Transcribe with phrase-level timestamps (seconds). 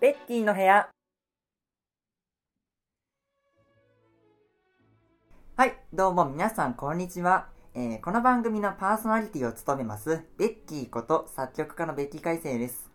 [0.00, 0.88] ベッキーの部屋。
[5.56, 7.48] はい、どうも皆さんこんにちは。
[7.74, 12.88] えーこの番組のパーソナリティを務めます、ベッキーこと作曲家のベッキー海生です。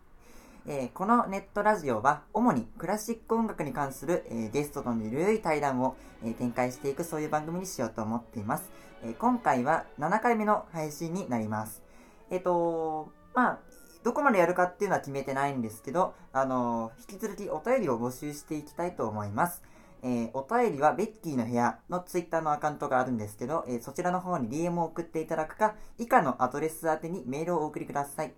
[0.66, 8.72] えーこのネットラジオは、主にクラシック音楽に関する、えーゲストとのゆるい対談を、え展開していくそういう番組にしようと思っています。
[9.04, 11.84] え今回は7回目の配信になります。
[12.30, 13.60] えっ、とまあ、
[14.04, 19.64] どこまでやるかっていうのは決めてないんですけど、あの引き続きお便りを募集していきたいと思います。
[20.04, 28.34] えーお便りはベッキーの部屋のツイッターのアカウントがあるんですけど、えーそちらの方に DM を送っていただくか、以下のアドレス宛てにメールをお送りください。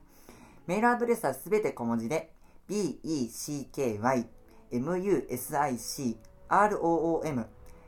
[0.68, 2.32] メールアドレスはすべて小文字で、
[2.70, 4.28] becky, music, room,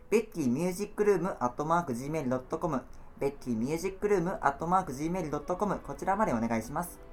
[0.10, 2.82] ベッキーミュージックルームアットマーク gmail.com、
[3.20, 7.07] ベッキーミュージックルームアットマーク gmail.com、こちらまでお願いします。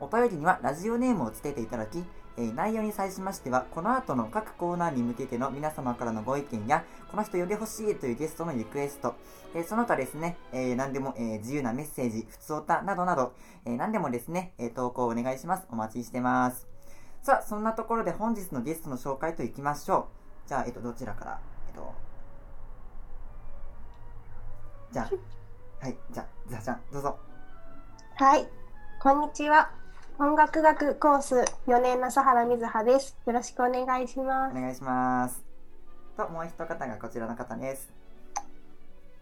[0.00, 2.02] お便りにはラジオネームをつけていただき、
[2.38, 9.14] えー内容に際しましては、この後の各コーナーに向けての皆様からのご意見や、この人呼んでほしいというゲストのリクエスト、
[9.54, 13.34] えーその他ですね、えー何でも、えー自由なメッセージ、ふつおたなどなど、
[13.66, 15.66] えー何でもですね、えー投稿をお願いします。
[15.70, 16.66] お待ちしてます。
[17.22, 20.08] さあ、そんなところで本日のゲストの紹介といきましょ
[20.46, 20.48] う。
[20.48, 21.92] じゃあ、えっと、どちらから、えっと、
[24.92, 27.18] じゃあ、はい、じゃあ、ずはちゃん、どうぞ。
[28.16, 28.48] はい、
[29.02, 29.79] こんにちは。
[30.22, 31.34] 音楽学コース
[31.66, 33.16] 4年の佐原瑞葉です。
[33.24, 34.52] よろしくお願いします。
[34.54, 35.42] お願いします。
[36.14, 37.88] と、もう一方がこちらの方です。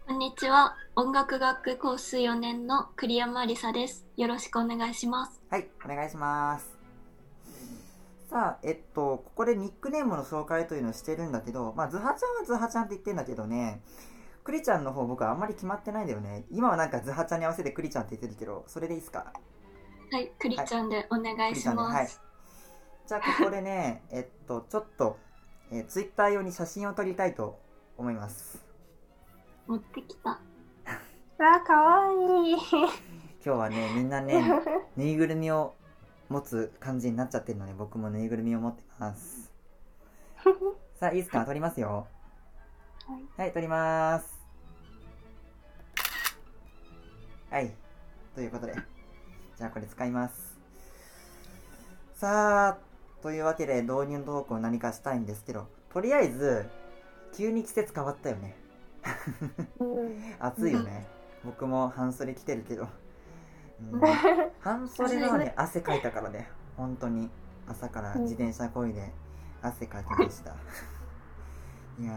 [0.09, 0.75] こんにちは。
[0.97, 4.09] 音楽学コース4年の栗山りさです。
[4.17, 5.41] よろしくお願いします。
[5.51, 6.67] はい、お願いします。
[8.29, 13.83] さあ、えっと、ここでニックネームの紹介というのをしてるんだけど、まあ、ズハちゃんはズハちゃんって言ってんだけどね、
[14.43, 16.45] クリちゃんの方僕はあんまり決まってないんだよね。
[16.51, 19.33] 今はなんかズハちゃんに合わせてクリちゃんって言ってるけど、それでいいですか？
[20.11, 22.23] はい、栗ちゃんでお願いし栗ちゃんで、はいます。。
[23.07, 25.19] じゃあ、ここでね、 えっと、ちょっと、
[25.71, 27.59] えー、ツイッター用に写真を撮りたいと
[27.97, 28.65] 思います。
[29.67, 30.31] 持ってきた。
[30.31, 30.39] わ
[31.39, 32.57] あ、かわいい。
[32.57, 32.63] 今
[33.43, 34.43] 日はね、みんなね、
[34.97, 35.75] ぬいぐるみを
[36.29, 39.53] 持つ感じになっちゃってるので、僕もぬいぐるみを持ってます。
[40.99, 41.45] さあ、いいですか？
[41.45, 42.07] 撮りますよ。
[43.07, 43.29] はい。
[43.37, 44.39] はい、撮ります。
[47.51, 47.73] はい。
[48.35, 48.75] ということで。
[49.59, 50.57] じゃあ、これ使います。
[52.15, 52.79] さあ、
[53.23, 56.69] というわけで、導入トークを何かしたいんですけど、とりあえず、
[57.35, 58.57] 急に季節変わったよね。
[59.81, 61.09] うん暑いよね。
[61.45, 62.87] 僕も半袖着てるけど。
[63.93, 64.01] うん
[64.61, 66.49] 半袖なのに汗かいたからね。
[66.77, 67.29] 本当に。
[67.67, 69.13] 朝から自転車こいで
[69.61, 70.55] 汗かきました。
[71.99, 72.13] いや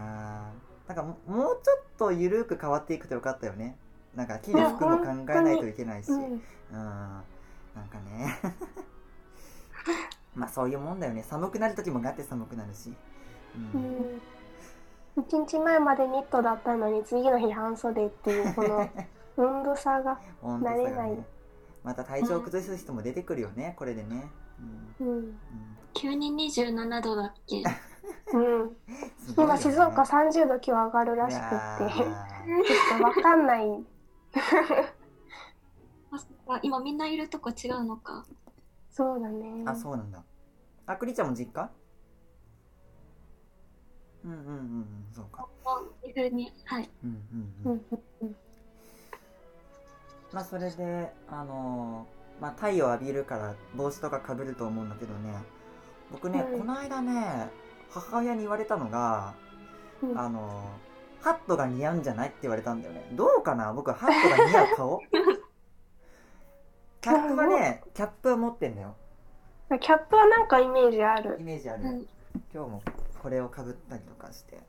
[0.86, 3.76] ー、なんかももうちょっとゆるく変わっていくとよかったよね。
[4.14, 6.10] なんか着る服も考えないといけないし。
[6.12, 6.40] うん。
[7.74, 8.38] うん、なんかね。
[10.34, 11.22] まあそういうもんだよね。
[11.22, 12.94] 寒くなる時もガって寒くなるし。
[13.56, 13.78] う。
[13.78, 14.22] うんん。
[15.18, 18.88] 一日前までニットだったのに次の日半袖っていうこの
[19.36, 20.18] 温度差が。
[20.42, 21.26] 慣れないね。
[21.84, 24.30] また体調崩す人も出てくるよね、これでね。
[25.00, 25.38] うんうん。
[25.94, 27.62] 急に27度だっけ？
[28.32, 28.68] うん。
[28.68, 28.74] ね
[29.36, 33.84] 今静岡30度今日上がるらしくって、ちょっとわかんない。
[36.12, 38.24] あそっか今みんないるとこ違うのか。
[38.90, 39.70] そうだねー。
[39.70, 40.22] あ、そうなんだ。
[40.86, 41.70] あ、クリちゃんも実家？
[44.24, 45.48] うんうんうんうん、そうか。
[46.06, 46.90] いうふうに、はい。
[47.02, 47.14] うんう
[47.64, 47.76] うんうん。
[47.76, 47.84] ん
[48.22, 48.36] うん
[50.32, 55.34] まあそれで、あのーまあ太陽浴びるから帽子とかかぶると思うんだけどね、
[56.10, 57.50] 僕ね、うんこの間ね、
[57.90, 59.34] 母親に言われたのが、
[60.02, 60.92] うんあのー
[61.24, 63.08] ハットが似合うんじゃないって言われたんだよね。
[63.12, 63.72] どうかな？
[63.72, 65.00] 僕はハットが似合う顔？
[67.02, 68.94] キャップはね、キャップは持ってんだよ。
[69.80, 71.42] キャップはなんかイメージあるイ。
[71.42, 71.82] メージある。
[71.82, 72.06] うん、
[72.54, 72.82] 今日も
[73.20, 74.60] これをかぶったりとかして。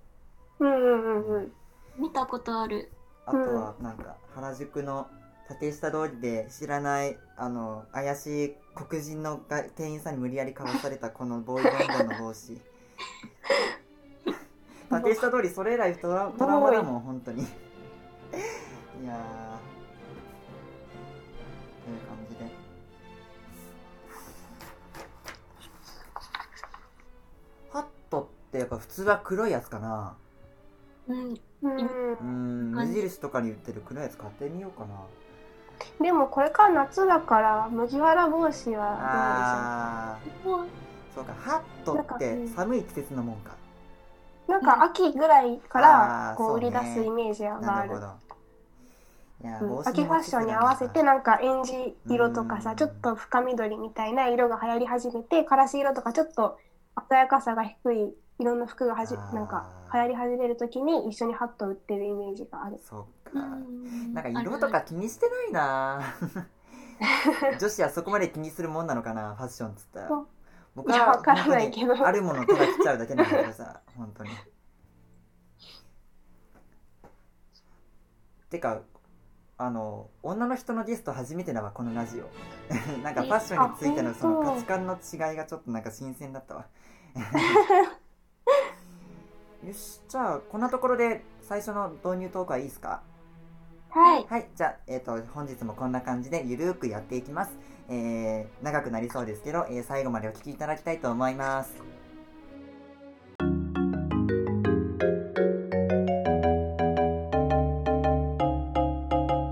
[0.59, 1.52] うんうんうんうん。
[2.00, 2.91] 見たことある。
[3.28, 5.08] あとはなんか原宿の
[5.47, 12.59] 竹下通りで知らないあの怪しい黒人のが店員さんに無理やり買わされたこのボーイボンボンの帽子
[14.90, 17.46] 竹下通りそれ以来トラトラウマだもん本当にい
[19.06, 19.53] や
[28.53, 30.16] ってやっぱ普通は黒いやつかな。
[31.08, 32.72] うん、うん。
[32.72, 34.94] 無印とかに売ってる黒いやつ買ってみようかな。
[36.00, 40.67] でもこれから夏だから麦わら帽子はあーもう。
[41.16, 43.55] そうかハットって寒い季節のもんか。
[44.47, 45.82] どうでしょうなんか秋ぐらいかあ
[46.29, 47.66] らこう売り出すイメージがある。
[47.66, 48.08] なるほど。
[49.44, 49.79] いやうん。
[49.88, 51.14] 秋ファッションに合わせてな。
[51.16, 52.61] んかエンジ色とかうん。
[52.61, 56.59] さちょっと深緑みたいな色が流行り始めてからし色とかちょっと
[57.09, 62.80] 鮮やかさが低いいろんな服がはじなんか流行り始める時に一緒にハット売ってるイメージがある。
[62.84, 64.14] そうか、うん。
[64.14, 66.02] なんか色とか気にしてないな。
[67.59, 70.26] 女子はそこまで気にするもんなのかなファッションっつったら。
[70.76, 71.94] 僕はいやわからないけど。
[72.06, 74.32] あるものとか着ちゃうだけなんだけどさ本当に。
[78.50, 78.82] てか
[79.58, 82.29] あの女の人のゲスト初めてだわこのラジオ。
[83.03, 86.66] なんかファッションについてのあその価値観の違いがちょっとなんか新鮮だったわ
[89.66, 93.02] よしじゃあこんなところで最初の導入トークはいいですか？
[93.90, 94.26] はい。
[94.28, 97.52] はい、じゃあ、えっ、と、本日もこんな感じでゆるーくやっていきます。
[97.90, 101.76] えー、長くなりそうですけど、えー最後までお聞きいただきたいと思います。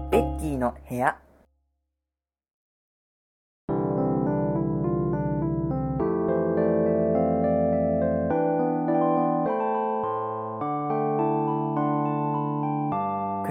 [0.09, 1.19] ベッキーの部屋。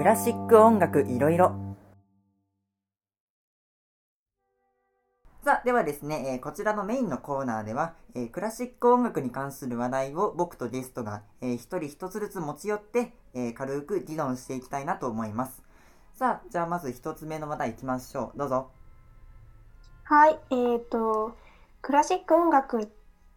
[0.01, 1.75] クラシック音楽いろいろ。
[5.45, 15.61] さあ、ではですね、えーこちらのメインのコーナーでは、えークラシック音楽に関する話題を僕とゲストが、えー一人一つずつ持ち寄って、えー軽く議論していきたいなと思います。
[16.15, 18.39] さあ、じゃあまず一つ目の話題いきましょう。
[18.39, 18.71] どうぞ。
[20.05, 20.39] はい。
[20.49, 21.37] えっ、と、
[21.83, 22.87] クラシック音楽っ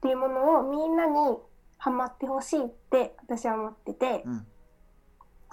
[0.00, 1.36] ていうものをみんなに
[1.76, 4.46] ハマってほしいって私は思ってて、うん。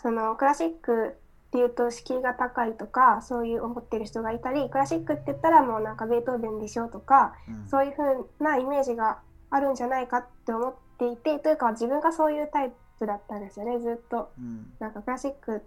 [0.01, 1.15] そのクラシック
[1.50, 7.68] っていうと敷居が高いとかそういう思ってる人がいたりクラシックって言ったらもうなんかベートーベンでしょとかうん。
[7.68, 9.19] そういう風なイメージが
[9.50, 14.71] あるんじゃないかって思っていてというか自分がそういうタイプだったんですよねずっとうん。
[14.80, 15.62] なんかクラシック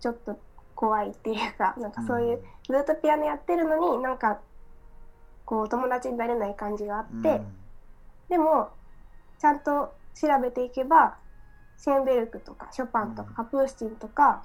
[0.00, 0.38] ちょっと
[0.74, 4.40] 怖いっていうかなんかそういうずっとピアノやってるのになんか
[5.44, 7.40] こう友達になれない感じがあうん、って、
[8.28, 8.68] でも
[9.40, 11.16] ちゃんと調べていけば
[11.82, 14.44] シェーンベルクとかショパンとうんかカプースチンとか、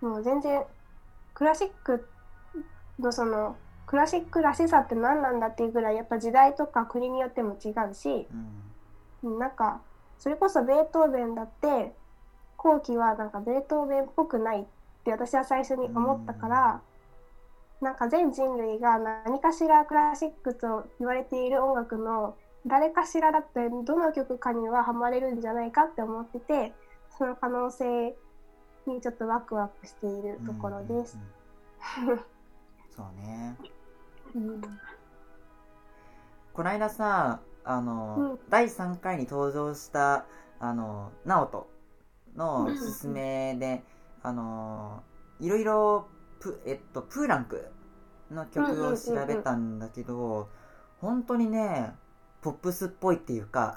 [0.00, 0.62] もう全然
[1.34, 2.08] クラシック
[3.00, 3.56] のその
[3.86, 8.28] クラシックらしさって何なんだっていうぐらいやっぱ時代とか国によっても違うし
[9.22, 9.38] うん。
[9.38, 9.80] なんか
[10.18, 11.92] それこそベートーベンだって
[12.56, 14.64] 後期はなんかベートーベンっぽくないっ
[15.04, 16.80] て私は最初に思ったから、
[17.82, 22.36] なんか全人類が何かしらクラシックと言われている音楽の
[22.66, 26.72] 誰かしらだってどの曲かにはハマれるんじゃないかって思ってて
[27.18, 28.14] その可能性
[28.86, 31.16] にちょっとワクワクしているところです。
[31.16, 32.20] うんうん
[32.96, 33.56] そうね。
[34.34, 34.62] うん。
[36.52, 38.38] こないださ、あの、うん。
[38.48, 40.26] 第3回に登場した、
[40.60, 41.68] あの、ナオト
[42.36, 43.82] のうんすすめで、
[44.22, 45.02] あの、
[45.40, 46.06] いろいろ、
[46.38, 47.66] プ、えっと、プーランク
[48.30, 50.48] の曲を調べたんだけど、
[51.00, 51.92] 本当にね、
[52.44, 53.74] ポップスっぽいっていうか、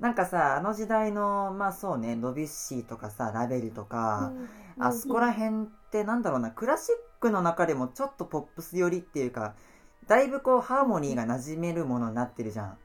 [0.00, 4.32] なんかさ、あの時代の、まあそうね、ドビュッシーとかさ、ラベルとか、
[4.78, 9.54] あそこら辺ってなんだろうな、クラシックの中でもちょっとポップス寄りっていうか、
[10.06, 12.78] だいぶこうハーモニーが馴染めるものになってるじゃん。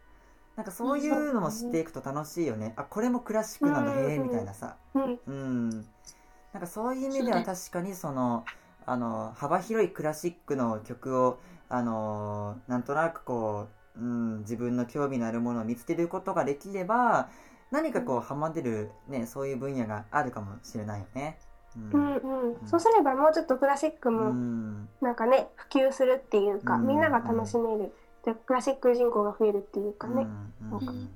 [0.58, 2.74] なんかそういうのも知っていくと楽しいよね。
[2.76, 4.76] あ、これもクラシックなんだ、うんへえ、みたいなさ。
[4.96, 5.70] うんうん。
[5.70, 8.44] なんかそういう意味では確かにその、
[8.86, 17.30] あの、幅広いクラシックの曲を、あの、なんとなくこう、うん、自分の興味のあるものを見つけることができれば、
[17.72, 21.38] 何かこう、ハマってる、ね、そういう分野があるかもしれないよね。
[21.76, 22.68] ううんうん。
[22.68, 24.90] そうすればもうちょっとクラシックうもん。
[25.02, 26.88] なんかね普及するっていうか、うん。
[26.88, 27.94] みんなが楽しめる。
[28.26, 30.28] でクラシック人口が増えるっていうかね、
[30.62, 31.10] うんうんうん。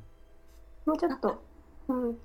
[0.86, 1.42] もうちょっと、
[1.88, 2.18] うん、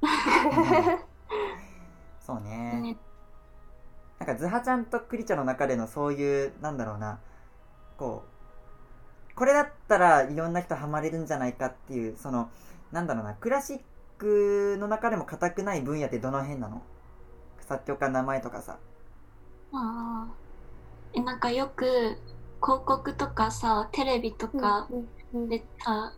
[2.20, 2.80] そうね。
[2.80, 2.96] ね。
[4.18, 7.20] なんかズハちゃんとクリちゃんの中でのそういう、なんだろうな、
[7.96, 8.29] こう、
[9.34, 12.50] これだったらいろんな人ハマれるんじゃないかっていう、その、
[12.92, 13.80] なんだろうな、クラシッ
[14.18, 16.82] クの中でも固くない分野ってどの辺なの？
[17.60, 18.78] 作曲家の名前とかさ。
[19.72, 20.28] ああ
[21.14, 21.84] えなんかよく
[22.62, 25.08] 広告とかさテレビとかうん
[25.42, 26.12] うんでさ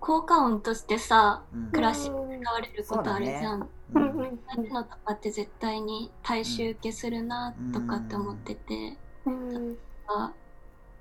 [0.00, 1.70] 効果音としてさうん。
[1.72, 4.40] クラシック使われることあるじゃん、ううんんうん。
[4.54, 8.96] そういうのとかって絶対に大衆受けするなとかって思ってて、
[9.26, 9.76] うん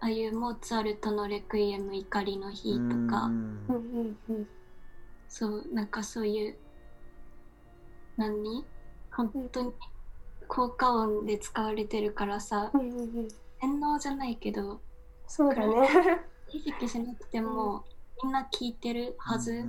[0.03, 2.79] ああいうモーツァルトの「レクイエム怒りの日」と
[3.09, 4.17] か、うんうんうん。
[4.29, 4.47] うん
[5.29, 6.57] そうなんかそういう
[8.17, 8.65] 何？
[9.11, 9.73] 本当に
[10.49, 12.69] 効果音で使われてるからさ。
[12.73, 13.27] うんうんうん。
[13.61, 14.81] 洗脳じゃないけど
[15.25, 15.87] そうだね。
[16.49, 17.85] 意識しなくても、
[18.21, 19.63] みんな聞いてるはず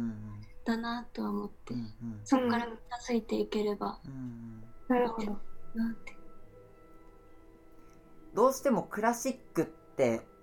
[0.64, 4.00] だなとは思って、うんうんそこから近づいていければ。
[4.04, 5.38] うんなるほど。
[5.76, 6.16] なって。
[8.34, 9.83] どうしてもクラシックって、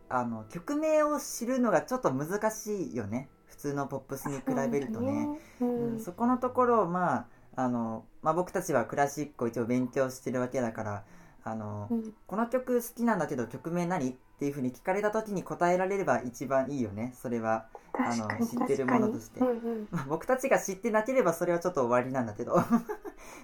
[0.10, 3.30] あの曲名を知るのがちょっと難しいよね。
[3.46, 5.40] 普通のポップスに比べるとね。
[5.62, 11.04] ううんん、そこのところをまああの、まあ、僕たちはクラシックを一応勉強してるわけだから
[11.44, 12.14] あの、うん。
[12.28, 17.14] この曲好きなんだけど曲名何っていうふうに聞かれた時に答えられれば一番いいよね。
[17.16, 19.40] それは、あの知ってるものとして。
[19.40, 19.88] うんうん。
[19.92, 22.56] まあ、僕たちが知ってなければそれはちょっと終わりなんだけど。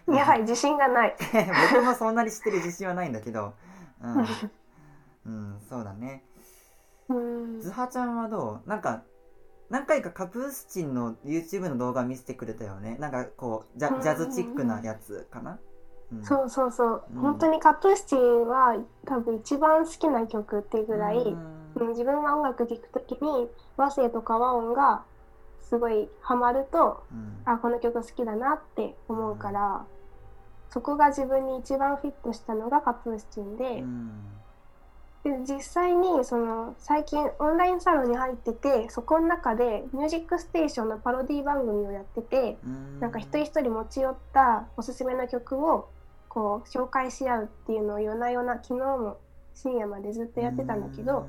[0.08, 1.16] やばい自信がない。
[1.72, 3.54] 僕もそんなに知ってる自信はないんだけど。
[4.02, 4.26] うん、
[5.28, 6.24] うん、そうだね。
[7.10, 7.62] うん。
[7.62, 8.70] ズハちゃんはどう？
[8.70, 9.04] なんか
[9.70, 12.96] 何回かカプースチンの YouTube の動画見せてくれたよね。
[13.00, 15.60] なんかこうジャジャズチックなやつかな、
[16.12, 17.22] うん、そうそうそう、うん。
[17.22, 21.52] 本当にカプースチンは多分一番好きな曲っていうぐらい、うん。
[21.76, 25.04] うん自分が音楽聴くときに和声とか和音が
[25.62, 27.42] すごいハマるとうん。
[27.46, 29.86] あこの曲好きだなって思うから、
[30.70, 34.12] そこが自分に一番フィットしたのがカプースチンで,、うん
[35.32, 42.58] で実際にその最近オンラインサロンに入っててそこの中で「ミュージックステーション」のパロディ番組をやってて。
[42.64, 42.88] うん。
[43.00, 45.90] なんか一人一人持ち寄ったおすすめの曲を
[46.30, 49.18] こう紹介し合うっていうのを夜な夜な昨日も
[49.54, 51.28] 深夜までずっとやってたんだけど、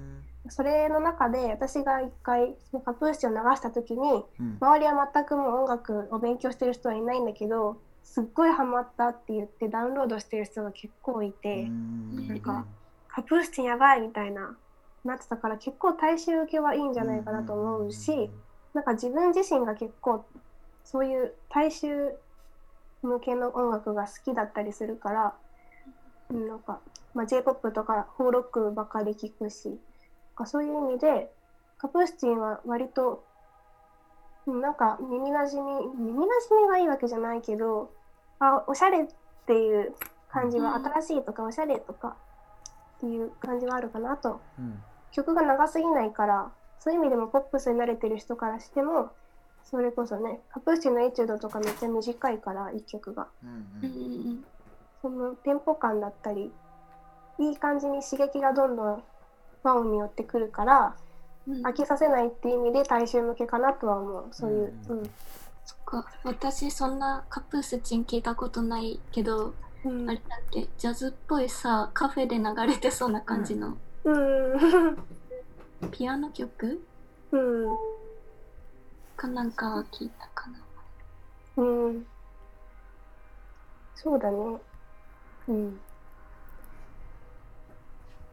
[0.48, 4.56] それの中で私が一回そのカプースチンを流した時にうん。
[4.60, 12.28] 周りは全くもう音楽を勉強してる人はいないんだけどすっごいハマったって言ってダウンロードしてる人が結構いて、うん。
[12.28, 12.64] なんか
[13.08, 14.56] カプースチンやばいみたいな
[15.04, 18.30] なってたから結構大衆受けはいいんじゃないかなと思うし、
[18.74, 20.24] なんか自分自身が結構
[20.84, 22.12] そういう大衆
[23.02, 25.34] 向けの音楽が好きだったりするから、
[26.30, 26.80] うんなんか、
[27.14, 29.78] まあ、J-POP とかフォーロックばかり聴くしなん
[30.36, 31.32] かそういう意味で
[31.78, 33.24] カプースチンは割と
[34.46, 35.62] うんなんか耳なじみ
[35.96, 37.90] 耳なじみがいいわけじゃないけど
[38.40, 39.06] あおしゃれっ
[39.46, 39.94] ていう
[40.30, 40.84] 感じは、うん。
[40.84, 42.16] 新しいとかおしゃれとか
[42.98, 44.40] っていう感じはあるかなと。
[44.58, 44.82] うん。
[45.12, 49.10] 曲が長すぎないからそういう意味でもポップスに慣れてる人からしても
[49.64, 53.28] それこそねカプーチンのエチュードとかめっちゃ短いから1曲が。
[53.42, 53.50] うん
[53.82, 54.44] ううん
[55.00, 56.52] そのテンポ感だったり
[57.38, 59.02] いい感じに刺激がどんどん
[59.62, 60.96] 和音によってくるから
[61.46, 61.66] うん。
[61.66, 64.26] 飽きさせないっていう意味で大衆向けかなとは思う。
[64.32, 65.10] そういう、ううんん。
[65.64, 66.06] そっか。
[66.24, 69.54] 私そんなカプースチン聞いたことないけど、
[69.84, 70.08] うん。
[70.10, 70.68] あれだっけ？
[70.76, 73.76] ジャズっぽいさカフェで流れてそうな感じの。
[74.04, 74.98] うん。
[75.90, 76.82] ピアノ曲？
[77.32, 77.76] うん。
[79.16, 80.58] かなんかは聞いたかな。
[81.64, 82.06] うん。
[83.94, 84.36] そうだね。
[85.48, 85.80] うん。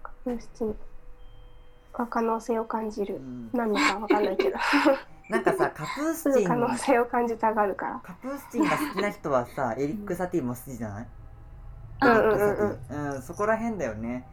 [0.04, 0.75] カプーチン
[1.94, 3.16] は可能性を感じる。
[3.16, 3.50] うん。
[3.54, 4.58] 何のかわかんないけど。
[5.30, 8.00] なんかさカプースチン 可能性を感じたがるから。
[8.04, 11.08] カプースチンが好きな人はさエリック・サティも好きじゃない？
[12.02, 14.28] うんそこら辺だよね。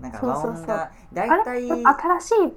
[0.00, 0.64] なんか和そうそうそう。
[0.64, 2.52] 音が大体新しい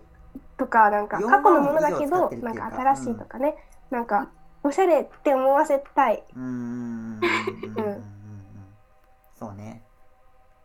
[0.57, 3.55] とかなんか4過去のものだけどなんか新しいとかね、
[3.91, 4.29] なんか
[4.63, 7.21] おしゃれって思わせたい、うんうんうんうん
[7.77, 8.03] うんうん
[9.37, 9.83] そうね。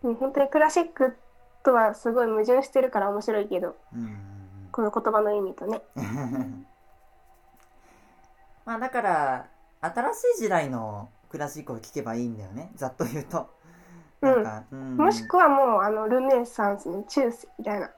[0.03, 1.17] うん、本当にクラシック
[1.63, 4.17] とはすごい矛盾してるから面白いけどうんうん
[4.73, 5.83] この言葉の意味とね。
[5.97, 6.67] う ん
[8.65, 9.47] まあだから
[9.81, 12.71] 新しい時代のクラシックを聴けばいいんだよね。
[12.77, 13.51] ざっと言うと
[14.21, 14.97] なんか、うん。
[14.97, 17.91] もしくはもうあのルネサンスの中世みたいな。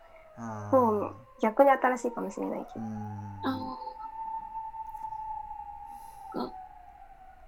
[0.71, 1.13] 方も
[1.43, 2.85] 逆に新しいかもしれないけど。
[2.85, 2.93] うん。
[3.45, 3.79] あ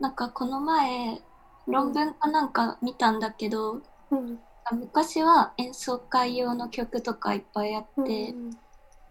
[0.00, 1.20] なんかこの前
[1.66, 4.38] 論文かなんか見たんだけど、うん。
[4.72, 8.50] 昔は演奏会用の曲とかいっぱいあって、うん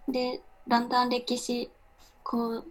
[0.10, 1.72] でだんだん歴史
[2.24, 2.66] こう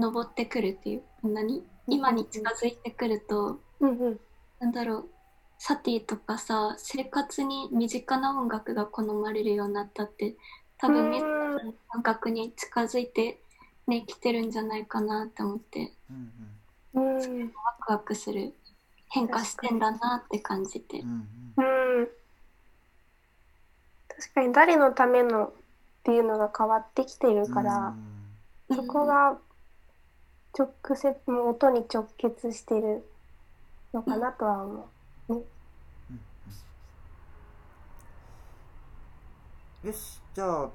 [0.00, 4.20] 登ってくるっていう何今に近づいてくるとうんうん。
[4.58, 5.08] なんだろう
[5.66, 10.34] サティとかさ生活に身近な音楽が好まれるようになったって
[10.76, 13.38] 多分自らの感覚に近づいて
[13.86, 15.90] ね来てるんじゃないかなって思って。
[16.92, 17.44] うんうん。
[17.44, 18.52] ワクワクする。
[19.08, 20.98] 変化してんだなって感じて。
[20.98, 21.98] うんうん。
[22.00, 22.08] うん。
[24.08, 25.52] 確かに誰のためのっ
[26.02, 27.94] ていうのが変わってきてるから、
[28.70, 29.38] そこが
[30.58, 33.02] 直接もう音に直結してる
[33.94, 34.74] のかなとは思
[35.30, 35.34] う。
[35.34, 35.53] うん
[39.84, 40.70] よしじゃあ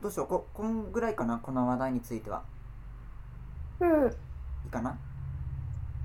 [0.00, 0.26] どうしよう。
[0.28, 2.44] ここんぐらいかなこの話題については。
[3.80, 4.10] うん、い
[4.68, 4.96] いかな？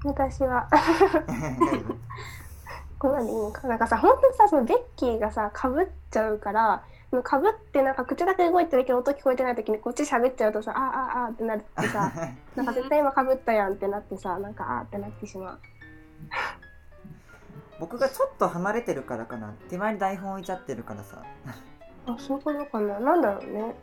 [0.03, 0.67] 私は。
[2.97, 6.83] こんなんでいいのかなんかさ本当にさそのベッキーがさかぶっちゃうから
[7.23, 12.11] かぶってなんか口だけ動いてるけど音聞こえてない時にこっち喋っちゃうとさああああってなってさ
[12.57, 15.59] なんか絶対今かぶったやんってなってさなんかあーってなってしまう。
[17.79, 19.53] 僕がちょっと離れてるからかな。
[19.69, 21.21] 手前に台本置いちゃってるからさ
[22.07, 22.99] あそういうことかな。
[22.99, 23.61] なんだろうね。
[23.61, 23.75] ね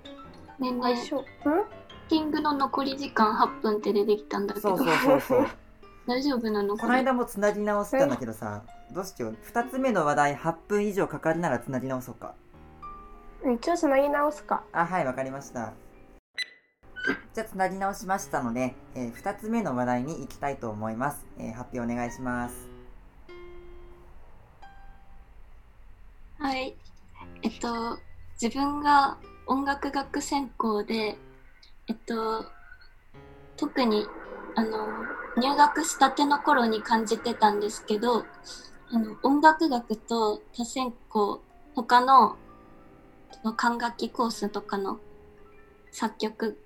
[0.60, 0.78] えね。
[0.92, 1.16] え相性。
[1.16, 1.64] うん？
[2.08, 4.76] キングの残り時間8分って出てきたんだけど。
[4.76, 5.46] そうそうそうそう。
[6.06, 6.76] 大丈夫なの？
[6.76, 8.62] この間もつなぎ直したんだけどさ
[8.92, 12.34] どうしよう？2つ目の話題8分以上かかるならつなぎ直そうか。
[13.44, 14.62] 一応つなぎ直すか。
[14.72, 15.72] あはいわかりました。
[17.34, 22.54] じゃあつなぎ直しましたので、え2つ目の話題に行きたいと思います、えー発表お願いします。
[26.38, 26.74] はい。
[27.42, 27.98] えっと
[28.40, 31.16] 自分が音楽学専攻で
[31.86, 32.44] えっと
[33.56, 34.06] 特に
[34.56, 34.88] あの
[35.36, 38.24] 入学したての頃に感じてたんですけど
[38.90, 41.40] あの音楽学と多専攻
[41.74, 42.36] 他の
[43.56, 44.98] 管楽器コースとかの
[45.90, 46.58] 作曲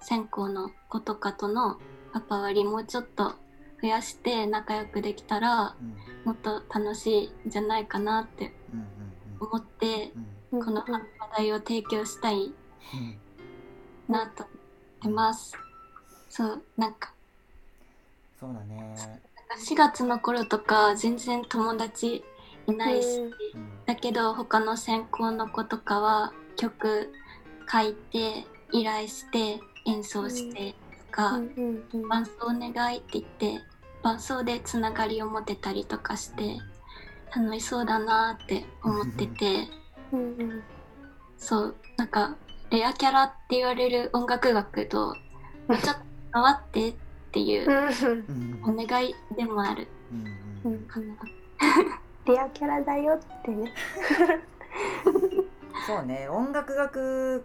[0.00, 1.78] 専攻の子とかとの
[2.12, 3.34] 関わりもうちょっと
[3.82, 5.96] 増やして仲良くできたらうん。
[6.24, 9.48] もっと楽しいんじゃないかなってうんうん。
[9.48, 11.02] 思ってうんこの話
[11.36, 12.52] 題を提供したい
[12.94, 13.18] うん
[14.08, 15.52] なと思ってます。
[16.28, 17.12] そうなんか。
[18.38, 18.94] そうだね。
[19.58, 22.24] 4月の頃とか全然友達
[22.66, 23.20] いないし、
[23.86, 27.12] だけど他の専攻の子とかは曲
[27.70, 30.74] 書いて依頼して演奏して
[31.10, 31.40] とか、
[32.08, 33.60] 伴奏お願いって言って
[34.02, 36.58] 伴奏でつながりを持てたりとかして
[37.34, 39.68] 楽しそうだなって思ってて
[40.12, 40.62] うんうん
[41.38, 42.36] そうなんか
[42.70, 45.16] レアキャラって言われる音楽学と
[45.68, 46.00] もうちょっと
[46.32, 46.94] 変わってっ
[47.32, 47.68] ていう
[48.64, 49.88] お願いでもある。
[50.64, 50.72] うん。
[50.72, 50.78] うん。
[50.82, 51.14] かな。
[52.26, 53.72] レアキャラだよってね。
[55.86, 56.28] そうね。
[56.28, 57.44] 音楽学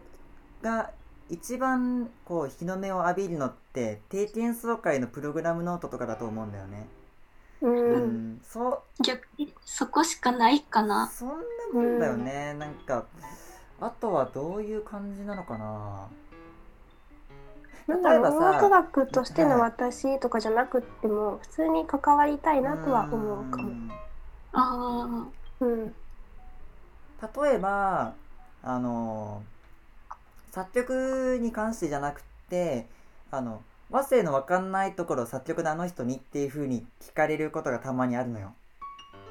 [0.61, 0.91] が
[1.29, 6.87] 一番こう日の目を浴びるのって定期演奏会のプログラムノートとかだと思うんだよね
[7.61, 8.35] ううん。
[8.37, 9.03] んそう。
[9.03, 11.07] 逆にそこしかないかな。
[11.07, 11.35] そんな
[11.73, 13.05] もんだよね、なんか
[13.79, 16.07] あとはどういう感じなのかな。
[17.87, 23.69] なんだろう例えばさ音楽学としての私とかじゃなくっても普通に関わりたいなとは思うかも。
[23.69, 23.91] ん。
[24.53, 25.27] あ
[25.61, 25.93] うん。
[27.43, 28.13] 例えば
[28.63, 29.41] あの
[30.51, 32.85] 作曲に関してじゃなくて
[33.31, 38.53] あの和声の分かんないところを作曲のあの人にっていう風に聞かれることがたまにあるのよ。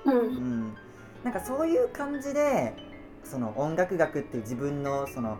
[0.06, 0.14] あ、う。
[0.14, 0.26] うん。
[0.68, 0.76] ん、
[1.24, 2.74] なんかそういう感じで
[3.24, 5.38] その音楽学っていう自分のその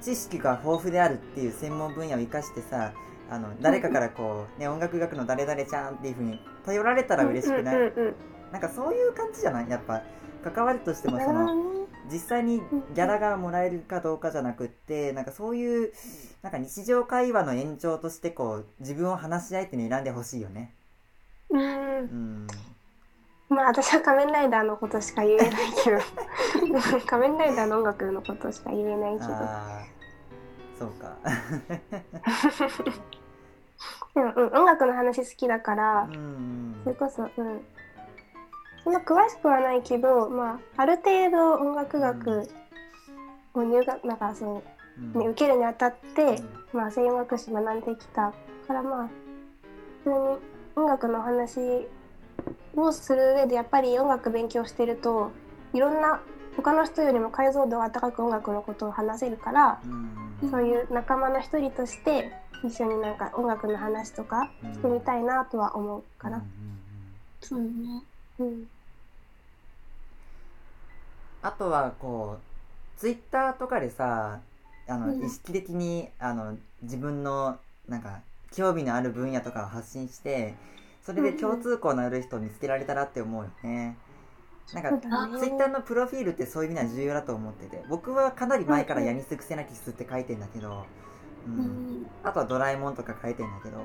[0.00, 2.92] 知識が豊富であるっていう専門分野を生かしてさ
[3.28, 8.14] あの誰かからこう、ね、音楽学の誰々ちゃんっていう風に頼られたら嬉しくない、うんうんうん
[8.50, 9.70] なんかそういう感じじゃない？
[9.70, 10.02] やっぱ
[10.42, 11.79] 関わるとしてもなその
[12.10, 15.92] 実際にギャラがもらえるかどうかじゃなくってなんかそういう
[16.42, 20.74] なんか日常会話の延長としてこう自分を話し相手に選んでほしいよね。
[21.50, 21.60] うん。
[21.60, 21.66] う
[22.02, 22.46] ん。
[23.48, 25.50] まあ私は仮面ライダーのことしか言えない
[25.84, 25.98] けど。
[27.06, 29.24] 仮面ライダーの音楽のことしか言えないけど。
[29.26, 29.86] ああ
[30.78, 31.16] そうか。
[34.14, 36.80] でも、うん、音楽の話好きだからうん。
[36.84, 37.60] それこそうん
[38.84, 42.48] そんな詳しくはないけどまあある程度音楽学
[43.54, 44.62] を入学なんかその、
[45.14, 48.32] うんね、受けるにあたって、うんまあ声優学士学んできた
[48.68, 49.08] からまあ
[50.04, 50.16] 普通に
[50.76, 51.58] 音楽の話
[52.76, 55.32] をする上でやっぱり音楽勉強してると
[55.74, 56.20] いろんな
[56.56, 62.32] 他の人よりも解像度が高く音楽のことを話せるから、うんそういう仲間の一人として
[62.64, 66.42] 一緒になんか音楽の話とかしてみたいなとは思うかな。
[67.42, 67.68] そうね。
[68.40, 68.68] うん。
[71.42, 74.40] あとはこうツイッターとかでさ
[74.88, 75.24] あの、うん。
[75.24, 78.20] 意識的にあの自分のなんか
[78.52, 80.54] 興味のある分野とかを発信して
[81.02, 83.96] それで共通項のある人を見つけられたらって思うよね。
[84.72, 84.90] なんか
[85.38, 90.86] ツイッターのプロフィールってそういう意味では重要だと思ってて僕はかなり前から「やにすくせなきす」って書いてんだけど、
[91.48, 92.06] う、うんん。
[92.22, 93.78] あとは「ドラえもん」とか書いてんだけど。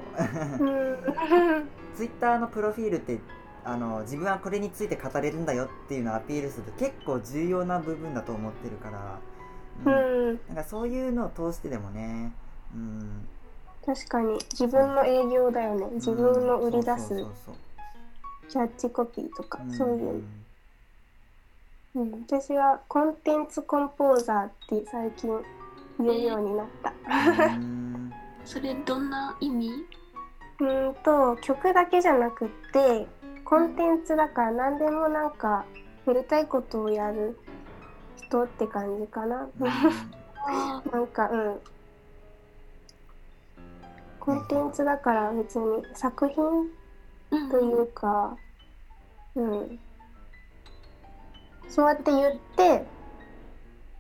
[0.60, 1.66] うん。
[1.96, 3.20] ツイッターのプロフィールって
[3.68, 9.20] あの自分はこれについて語れるんだよっていうのをアピールすると結構重要な部分だと思ってるから、
[9.84, 10.40] うん。
[10.48, 12.32] なんかそういうのを通してでもね、
[12.74, 13.28] うん、
[13.84, 14.38] 確かに。
[14.52, 15.88] 自分の営業だよね。
[15.96, 17.16] 自分の売り出す。
[18.50, 19.60] キャッチコピーとか。
[19.70, 20.24] そうそういう、
[21.96, 25.30] うん、私はコンテンツコンポーザーって最近
[26.00, 26.94] 言うようになった。
[27.56, 28.14] うん。
[28.46, 29.72] それどんな意味？
[30.60, 33.08] うーんと曲だけじゃなくって
[33.46, 35.66] コンテンツだから何でもなんか
[36.08, 37.38] やりたいことをやる
[38.18, 39.48] 人って感じかな。
[40.48, 41.60] あ なんかうん。
[44.20, 46.44] コンテンツだから別に作品
[47.30, 48.36] うんというか、
[49.36, 49.80] うん、
[51.68, 52.86] そうやって言って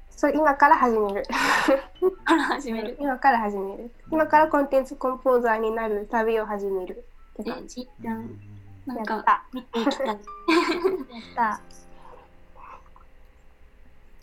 [0.09, 1.23] そう今から始める。
[2.23, 2.97] から始める。
[3.01, 3.91] 今から始める。
[4.11, 7.05] 今からコンテンツコンポーザーになる旅を始める
[7.39, 7.67] ってえ、感。
[7.67, 7.87] じ。
[8.85, 9.43] なんかた。
[9.53, 10.07] 見ていきたい。
[10.07, 10.17] やっ
[11.35, 11.61] た。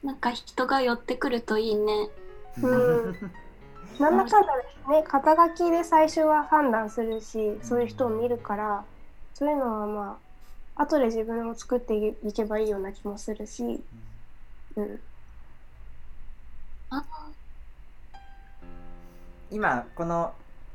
[0.07, 2.11] なんか人が寄ってくるといいね。
[2.63, 2.67] う
[3.11, 3.33] ん。
[3.99, 4.57] なんだかんだ
[4.89, 5.05] ね。
[5.07, 8.85] 肩書きで最初は判断するしそういう人を見るから
[9.35, 10.19] そういうのはま
[10.77, 13.83] あ後で自分を作っていけばいいような気もするし、
[14.77, 15.01] うん、
[16.91, 17.05] あ。
[19.51, 20.33] 今この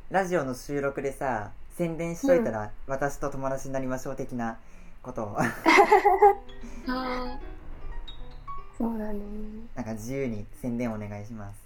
[0.10, 4.58] ラジオの収録でさ宣伝しといたら、私と友達になりましょう的な
[5.04, 5.38] ことを。
[5.38, 5.48] あ
[8.76, 9.20] そうだね
[9.76, 11.60] なんか自由に宣伝お願いします。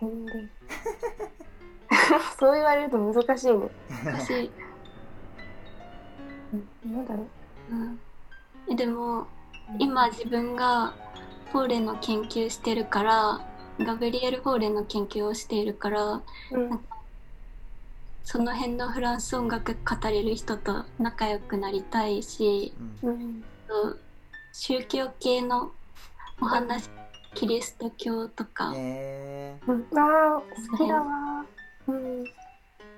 [0.00, 0.50] 宣伝。
[2.40, 3.70] そう言われると難しいね、ー、
[4.04, 4.50] 私、
[6.84, 7.26] うん、なんだろ
[7.70, 7.74] う。
[7.74, 8.00] うん、
[8.70, 9.26] えでも
[9.78, 10.94] 今自分が
[11.52, 13.40] フォーレの研究してるから
[13.80, 16.80] ガブリエル・フォーレの研究をしているからうん
[18.30, 19.78] その辺のフランス音楽語
[20.10, 23.42] れる人と仲良くなりたいしうん。
[24.52, 25.72] 宗教系の
[26.38, 26.90] お話
[27.34, 30.00] キリスト教とか、えうん、あー
[30.70, 31.46] 好きだわ。
[31.86, 32.24] うん。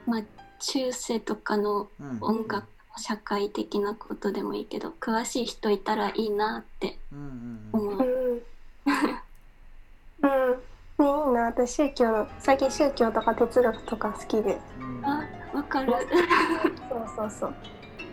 [0.05, 0.23] まあ、
[0.59, 2.66] 中世とかのーうん音楽
[2.97, 7.81] 社会的なことでもいいけど詳しい人いたらいいなってうんうんうん。
[7.93, 8.03] 思う。
[8.03, 10.23] うん。
[10.23, 10.31] うん。
[10.99, 11.43] ね、いいな。
[11.43, 14.59] 私宗教最近宗教とか哲学とか好きで
[15.71, 15.93] かる。
[16.89, 17.55] そうそうそう。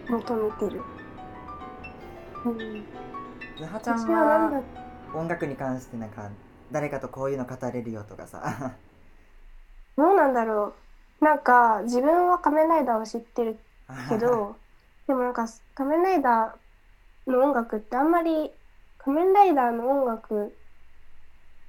[0.09, 0.81] 求めてる。
[2.45, 2.85] うん。
[3.57, 4.63] ずはちゃん私はなんだは
[5.15, 6.29] 音楽に関してなんか
[6.71, 8.75] 誰かとこういうの語れるよとかさ。
[9.97, 10.73] どうなんだろ
[11.21, 11.25] う。
[11.25, 13.57] なんか自分は仮面ライダーを知ってる
[14.07, 14.55] けど
[15.07, 18.51] でもなんか仮面ライダーの音楽ってあんまり
[18.99, 20.55] 仮面ライダーの音楽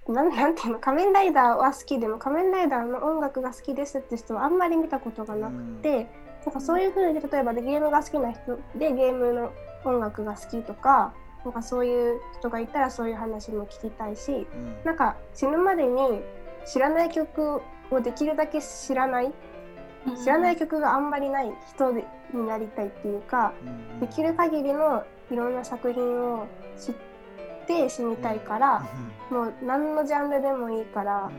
[0.09, 6.09] なん なんていうの仮面ライダーは好きでも仮面ライダーの音楽が好きですって人はあんまり見たことがなくて、
[6.45, 9.51] なんかそういう風に例えばでゲームが好きな人でゲームの
[9.85, 11.13] 音楽が好きとか
[11.45, 14.77] なんかそういう人がいたらそういう話も聞きたいしうん。
[14.85, 16.23] なんか死ぬまでに
[16.65, 19.33] 知らない曲をできるだけ知らない
[20.23, 24.01] 知らない曲があんまりない人でになりたいっていうかうん。
[24.01, 27.08] できる限りのいろんな作品を知って
[27.89, 28.87] 死にたいから
[29.31, 31.31] もう何のジャンルでもいいから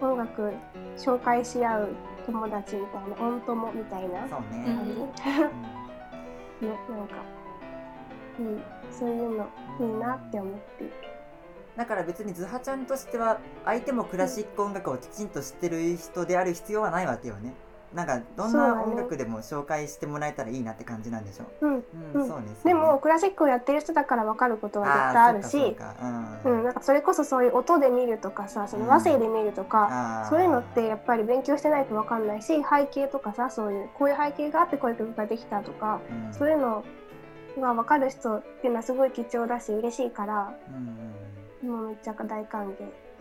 [0.00, 0.52] うん音楽
[0.96, 1.88] 紹介し合う
[2.26, 4.30] 友達みたいな音友みたいなうん。
[4.30, 4.64] そうね、
[6.60, 7.14] うんなんか、
[8.40, 9.46] うん、そういうの
[9.80, 10.84] いいなって思って。
[10.84, 10.92] いる。
[11.76, 17.52] だから別にズハちゃんとしては相手もクラシック音楽をきちんと知ってる人である必要はないわけよね
[17.96, 21.66] なんかどんな音楽でも紹介してもらえたらいいなって感じなんでしょう。
[21.66, 22.28] ん、うん、うん。
[22.28, 25.46] そうねでもクラシックをやってる人だから分かることは絶対あるし。
[25.46, 26.50] ーそうかそうか。
[26.50, 29.88] うん、なんかそれこそそういう音で見るとかさその和声で見るとか、
[30.22, 30.28] あー。
[30.28, 36.34] そういうのってやっぱり勉強してないと分かんないし背景とかさそういうこういう背景があってこういう曲ができたとかうん。
[36.34, 36.84] そういうの
[37.58, 40.52] が分かる人っていうのはすごい貴重だし嬉しいから
[41.62, 42.74] うんもうめっちゃ大歓迎。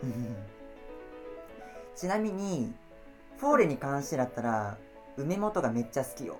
[0.03, 0.35] うんうん
[1.95, 2.73] ちなみに
[3.37, 4.77] フォーレに関してだったら
[5.17, 6.37] 梅本がめっちゃ好きよ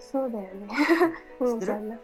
[0.00, 0.68] そうだよね。
[1.40, 1.98] うん知ってる？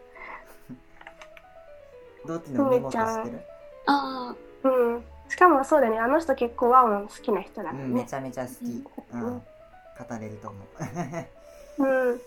[2.26, 3.40] どっちの梅本知ってる？
[3.86, 5.04] あうん。
[5.28, 5.98] しかもそうだよね。
[5.98, 8.06] あの人結構ワンワン好きな人だからうん、めね。
[8.08, 9.44] ちゃめちゃ好き、うん、語
[10.20, 10.58] れると思
[11.78, 12.20] う うん。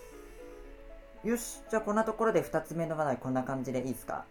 [1.32, 4.26] よしじゃあこんなところで2つ目の話題こんな感じでいいですか？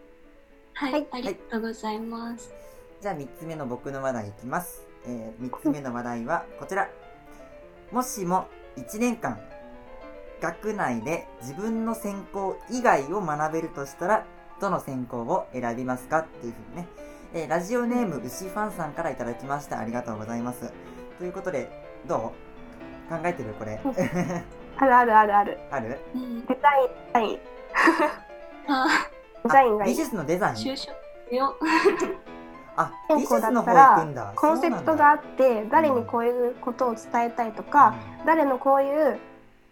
[0.76, 2.52] あはい、はいありがとうございます。
[3.00, 6.88] じゃあ3つ目の僕の話題いきます、え3つ目の話題はこちら。
[7.92, 9.40] もしも1年間
[10.40, 14.24] 学内で自分の専攻以外を学べるとしたら
[14.60, 16.20] どの専攻を選びますか？
[16.20, 16.88] っていうふうにね、
[17.34, 19.78] えーラジオネーム牛ファンさんからいただきました。
[19.78, 20.72] ありがとうございます。
[21.18, 21.68] ということで
[22.06, 22.32] ど
[23.08, 23.12] う？
[23.12, 23.80] 考えてるこれ。
[24.76, 25.58] ある あるあるある。
[25.70, 25.98] ある？
[26.14, 27.38] うん、デザイン、デザイン。
[28.68, 28.86] あ
[29.44, 29.90] デザインがいい。
[29.92, 29.96] 美。
[29.96, 30.54] 術のデザイン？
[30.54, 30.94] 就職
[31.34, 31.56] よ。
[32.80, 37.94] あ美術専攻だったらコンセプトがあって誰にこういうことを伝えたいとか、
[38.26, 39.18] 誰のこういう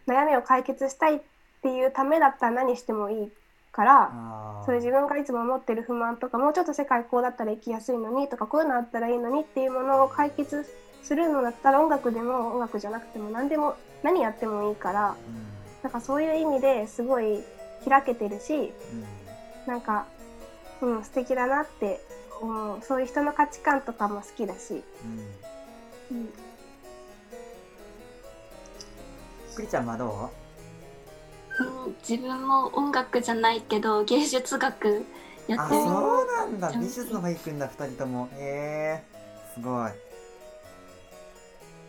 [0.06, 1.20] 悩みを解決したいっ
[1.62, 3.28] ていうためだったら何してもいい
[3.72, 10.66] からそれ自分がいつも持ってる不満とかもうちょっと世界こうだったら生きやすいのにとかこういうのあったらいいのにっていうものを解決
[11.02, 15.48] するのだったら音楽でも音楽じゃなくても何でも何やってもいいからうん。
[15.82, 17.40] なんかそういう意味ですごい
[17.88, 18.72] 開けてるしうん。
[19.66, 20.06] なんか、
[20.82, 22.00] うん、素敵だなって
[22.40, 24.82] 思うそういう人の価値観とかも好きだし、
[26.10, 26.16] うん。
[26.16, 26.28] うん、
[29.54, 30.30] くりちゃんはど
[31.60, 31.64] う？
[31.90, 31.96] ん。
[32.08, 35.04] 自分も音楽じゃないけど芸術学
[35.46, 36.72] やってみるそうなんだ。
[36.72, 38.28] 美術の方行くんだ2人とも。
[38.34, 39.04] へえ
[39.54, 39.90] すごい。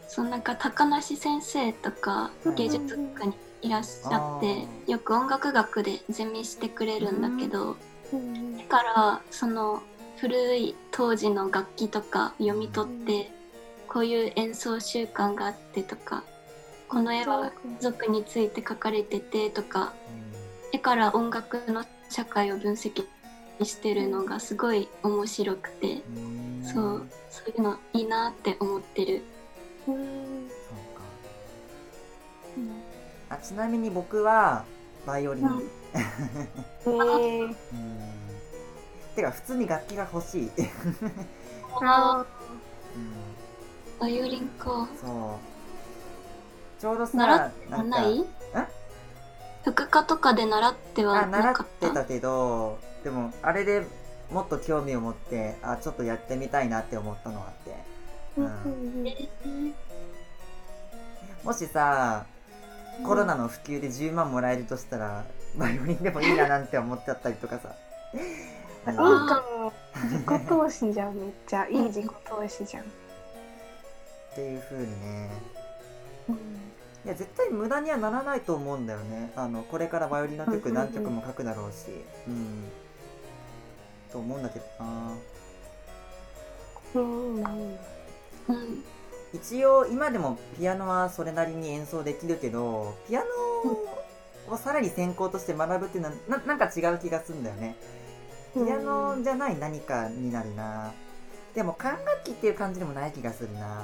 [0.07, 2.55] そうなんか高梨先生とかうん。
[2.55, 7.75] 芸術学科にいらっしゃってあよく音楽学でゼミしてくれるんだけど
[8.11, 8.57] うん。
[8.57, 9.83] だからその
[10.21, 13.31] 古い当時の楽器とか読み取って
[13.87, 16.23] こういう演奏習慣があってとか
[16.89, 19.93] この絵は族について描かれててとか
[20.73, 23.05] 絵から音楽の社会を分析
[23.63, 26.63] してるのがすごい面白くてうん。
[26.63, 29.21] そうそういうのいいなって思ってる。
[29.87, 29.95] うん。
[29.95, 30.97] そう
[33.29, 33.35] か。
[33.35, 34.65] あちなみに僕は
[35.05, 35.53] バイオリン、うん。
[35.55, 35.63] うん。
[36.85, 38.18] えー
[39.19, 42.25] てか普通に楽器が欲しい、うん、あ
[43.99, 44.87] バイオリンか。
[45.01, 45.39] そ
[46.77, 46.81] う。
[46.81, 48.25] ちょうどさ習ってはない？
[49.65, 53.85] 副科とかで習ってはあ習っなかってたたけどでもあれで
[54.31, 57.75] もっと興味を持ってあちょっとやってみたいなって思ったのがあって。
[58.39, 59.73] ーうん。
[61.43, 62.25] もしさ
[63.05, 65.25] コロナの普及で10万もらえるとしたら
[65.57, 67.75] バイオリンでもいいななんて思っちゃったりとかさ。
[68.13, 69.73] うんいいかも
[70.05, 71.15] 自己投資じゃん。
[71.15, 72.85] めっちゃいい自己投資じゃん、っ
[74.35, 75.29] ていう風にね。
[76.29, 76.35] うん。
[76.35, 76.39] い
[77.05, 79.31] や絶対無駄にはならないと思うんだよね。
[79.35, 81.87] あのこれからバイオリンの曲何曲も書くだろうし。
[82.27, 82.65] うん。
[84.11, 85.13] と思うんだけどな。
[86.95, 87.77] うんうん。
[89.33, 97.75] 一応今でもピアノはそれなりに演奏できるけどピアノをさらに専攻として学ぶっていうのはななんか違う気がするんだよね
[98.53, 100.91] ピアノじゃない何かになるな。
[101.53, 103.83] でも管楽器っていう感じでもない気がするな。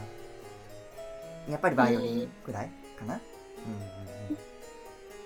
[1.50, 3.18] やっぱりバイオリンくらいかな、う
[3.70, 3.80] んうん
[4.30, 4.38] うん。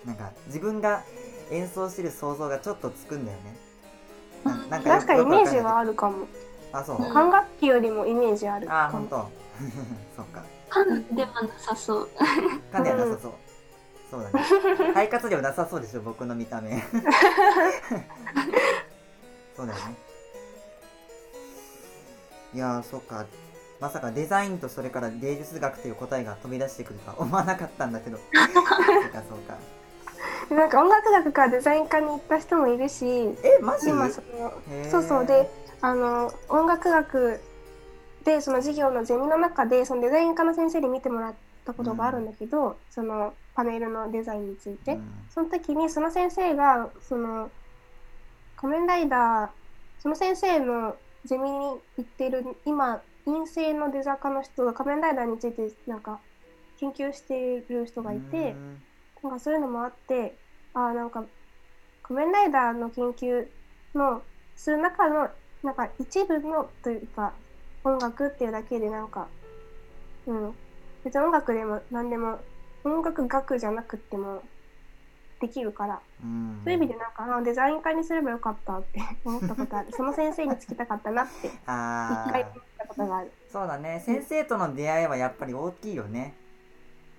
[0.06, 1.04] なんか自分が
[1.52, 3.56] 演奏してる想像がちょっとつくんだよね。
[4.44, 6.28] なうんなんか確かにイメージはあるかも。
[6.72, 8.68] あそう、うん管楽器よりもイメージある。
[8.68, 9.30] かもあ本当？
[10.16, 10.44] そっか。
[10.70, 12.10] パンではなさそう。
[12.72, 13.34] かんではなさそう、
[14.12, 14.40] そうだね。
[14.94, 16.72] 肺活量なさそうでしょ僕の見た目
[19.60, 19.96] そうだよね。
[22.54, 23.26] いやーそっか。
[23.82, 28.18] まさかデザインとそれから芸術学という答えが飛び出してくるとは思わなかったんだけど。
[28.32, 30.56] そうかそうか。
[30.56, 33.06] なんか音楽学からデザイン科に行った人もいるし。
[33.06, 33.90] えマジ？
[33.90, 34.54] 今その
[34.90, 35.26] そうそう。
[35.26, 35.50] で
[35.82, 37.42] あの音楽学
[38.24, 41.34] でその授業のゼミの中でそのデザイン科の先生に見てもらっ
[41.66, 45.04] たことがあるんだけど、そのパネルのデザインについて、うん。
[45.34, 47.52] その時にその先生がその
[48.60, 49.50] 仮面ライダー
[50.02, 50.96] その先生の
[51.26, 56.20] ゼミに行ってる今陰性のデザ科の人が仮面ライダーについてなんか
[56.80, 58.52] 研究している人がいて。
[58.52, 58.82] うん
[59.24, 60.36] なんかそういうのもあって、
[60.74, 61.26] あーなんか
[62.04, 63.48] 仮面ライダーの研究
[63.94, 64.22] の
[64.56, 65.30] する中の
[65.64, 67.34] なんか一部のというか
[67.84, 69.28] 音楽っていうだけでなんか、
[70.26, 70.54] うん、
[71.04, 72.40] 別に音楽でも何でも
[72.84, 74.42] 音楽学じゃなくっても
[75.40, 76.62] できるから、うん。
[76.64, 79.92] そういう意味でなんかあーデザイン科にすればよかったって 思ったことある。
[79.92, 81.48] その先生につきたかったなって。
[81.48, 83.32] 一あ回思ったことがある。
[83.50, 84.02] ーそうだね。
[84.06, 86.34] 先生との出会いはやっぱり大きいよね。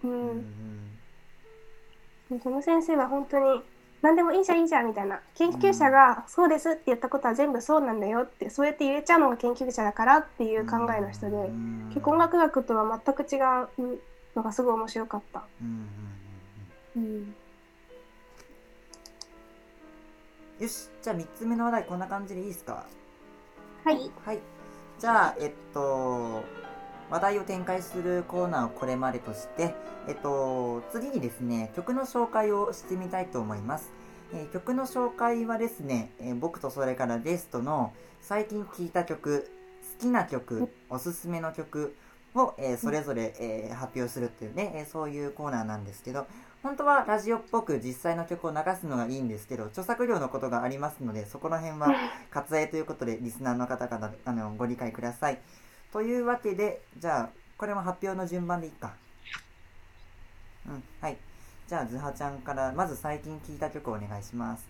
[0.04, 0.44] ううんん。
[2.42, 3.62] その先生は本当に
[4.02, 5.20] 何でもいいじゃんいいじゃんみたいな。
[5.34, 13.98] 研究者がそうですって言ったことは全部そうなんだよってそうやって言えちゃうのが研究者だからっていう考えの人でうん結構音楽学とは全く違う
[14.36, 15.42] のがすごい面白かった。
[15.60, 15.88] うん
[16.96, 17.02] うん。
[17.02, 17.34] うん
[20.60, 22.84] よしじゃあ3つ目の話題こんな感じでいいですか？
[23.84, 24.38] はい、はい。
[24.98, 26.42] じゃあえっと
[27.10, 29.74] 話題を展開するコーナーをこれまでとして
[30.06, 33.90] えっと次にですね曲の紹介をしてみたいと思います、
[34.34, 39.50] えー曲の紹介はですね、えー僕とそれからゲストの最近聴いた曲
[39.98, 41.96] 好きな曲おすすめの曲
[42.34, 46.26] を、えーそれぞれ、えー発表するっていうね、えーそういうコーナーなんですけど
[46.62, 51.88] 本当はラジオっぽく実際の曲を流すのがいいんですけど著作料のことがありますのでそこら辺は
[52.30, 55.40] 割愛ということでリスナーの方々あのご理解ください。
[55.92, 58.92] というわけでじゃあこれも発表の順番でいいか。
[60.66, 61.16] うんはい。
[61.66, 64.68] じゃあズハちゃんからまず最近聴いた曲をお願いします。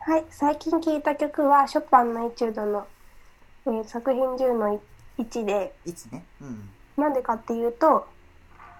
[0.00, 2.86] はい、最近聴いた曲はショパンのエチュードの、
[3.66, 4.80] えー作品10の
[5.18, 5.74] 1で。
[5.86, 6.24] 1ね。
[6.40, 6.70] うん。
[6.96, 8.06] なんでかっていうと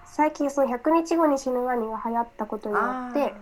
[0.05, 3.33] 最近その100日後に死ぬワニが流行ったことによあって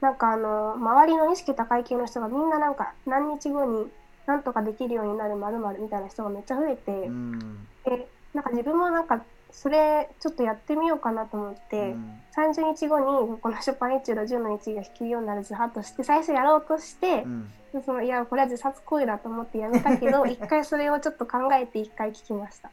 [0.00, 3.86] なんかあの周りの意識高い系の人がみんななんか何日後に
[4.26, 7.66] なんとかできるようになるまるみたいな人がめっちゃ増えて、ーうん。
[7.84, 9.22] でなんか自分もなんか
[9.54, 17.52] それちょっとやってみようかなと思って、うん、30日後にこのショパンエチュード10の1が弾けるようになる自発として最初やろうとして、うん、
[17.84, 22.70] そのいやこれは自殺行為だと思ってやめたけど 一回それをちょっと考えて一回聞きました。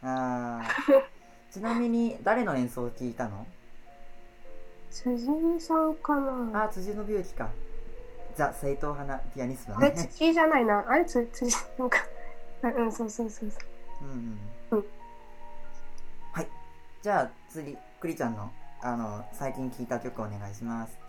[1.51, 3.45] ちなみに誰の演奏を聞いたの？
[4.89, 5.25] 辻
[5.57, 6.63] 井さんかな。
[6.63, 7.49] あ辻の美幸か。
[8.35, 9.87] ザ・正統派なピアニストだね。
[9.87, 10.83] あれ辻じゃないな。
[10.87, 11.27] あれ辻
[11.77, 11.99] なんか。
[12.63, 14.05] うんそうそうそうそう。
[14.05, 14.37] うん
[14.71, 14.85] うん、うん。
[17.01, 18.51] じゃあ次クリちゃんの
[18.83, 20.99] あの最近聴いた曲お願いします。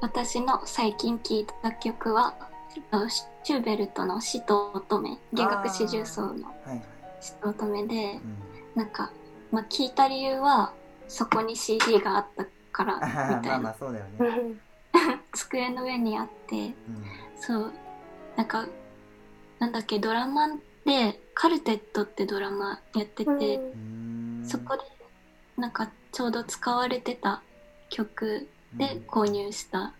[0.00, 2.34] 私の最近聴いた曲は
[3.44, 6.52] シューベルトの「死と乙女」弦楽四重奏の
[7.20, 8.20] 「死と乙女で」、
[8.74, 9.12] なんか、
[9.52, 10.72] まあ、聴いた理由は
[11.06, 13.58] そこに CD があったからみたいな。
[13.60, 14.56] まあそうだよね。
[15.32, 16.74] 机の上にあって、うん、
[17.36, 17.72] そう
[18.36, 18.66] なんか
[19.60, 20.48] なんだっけドラマ
[20.84, 24.03] でカルテットってドラマやってて、うん。
[24.44, 24.82] そこで
[25.56, 27.42] なんかちょうど使われてた
[27.90, 29.92] 曲で購入した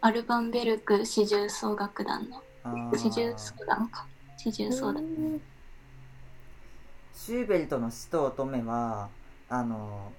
[0.00, 2.42] アルバンベルク四重奏楽団の
[2.96, 4.06] 四重奏団か。
[4.36, 5.02] 四重奏団
[7.14, 9.08] シューベルトの「死と乙女は」
[9.48, 10.12] あの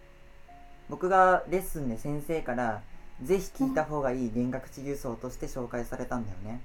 [0.89, 2.81] 僕がレッスンで先生から
[3.21, 6.61] ぜひ聴いた方がいい弦楽四重奏として紹介されたんだよね。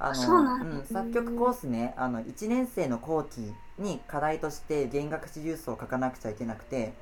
[0.00, 6.94] あの、ね、うん、作曲コースねあの1年生の後期に課題として弦楽四重奏を書かなくちゃいけなくて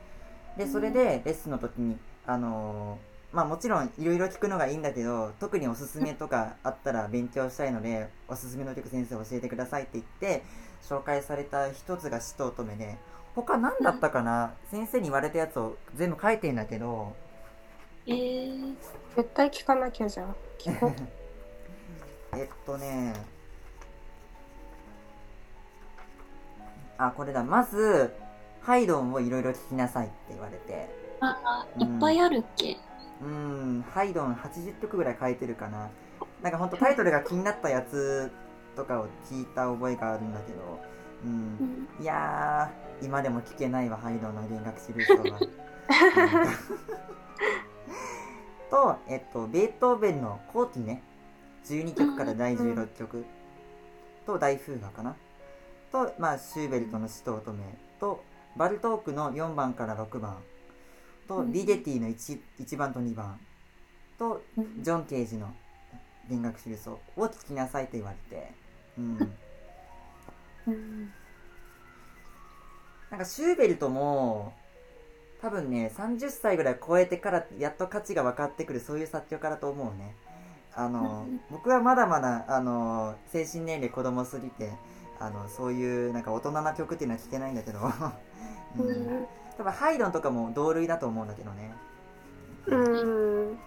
[0.56, 10.42] でそれでレッスンの時にあのー、まあもちろんいろいろ聞くのがいいんだけど特におすすめとかあったら勉強したいのでおすすめの曲先生教えてくださいって言って
[10.82, 12.98] 紹介された一つが「死と乙女で」で
[13.34, 17.14] 他何だったかな、うん、先生に言われたやつを全部書いてんだけど。
[18.06, 18.74] えー、
[19.16, 20.34] 絶対聞かなきゃじゃん。
[20.58, 20.92] 聞こう。
[22.38, 23.12] えっとね、
[26.96, 27.42] あ、これだ。
[27.42, 28.14] まず、
[28.62, 30.88] ハイドンをいろいろ聞きなさいって言われて。
[31.20, 32.77] あ、いっぱいあるっけ、
[33.20, 33.33] うん、う
[33.81, 35.90] ん、ハイドン80曲ぐらい書いてるかな。
[36.40, 38.31] なんかほんとタイトルが気になったやつ
[38.77, 40.81] とかを聞いた覚えがあるんだけど、
[41.24, 41.88] うん。
[42.01, 42.70] いや
[43.03, 45.40] 今でも聞けないわ、ハイドンの弦楽シリーズは。
[48.70, 51.03] と、えっと、ベートーベンのコーティね。
[51.68, 53.24] 12曲から第16曲
[54.26, 55.16] と大風雅かな。
[55.92, 57.62] と、まあ、シューベルトの「死と乙女」
[58.00, 58.22] と
[58.57, 60.38] バルトークの4番から6番。
[61.26, 63.38] と、リゲティの 1, 1番と2番。
[64.18, 64.42] と
[64.81, 65.54] ジョン・ケージの
[66.28, 68.52] 「弦楽シルソ」を聴きなさいと言われて。
[68.98, 69.18] うん。
[73.11, 74.52] なんかシューベルトも
[75.40, 80.14] 多分ね30歳ぐらい超えてからやっと価値が分かってくるそういう作曲家だと思うね。
[80.78, 84.72] あの、 僕はまだまだ、あの、精神年齢子供すぎて、
[85.18, 87.80] あの、そういう、なんか大人な曲っていうのは聴けないんだけど、
[88.78, 91.74] うん、多分ハイドンとかも同類だと思うんだけどね。
[92.66, 93.58] うん。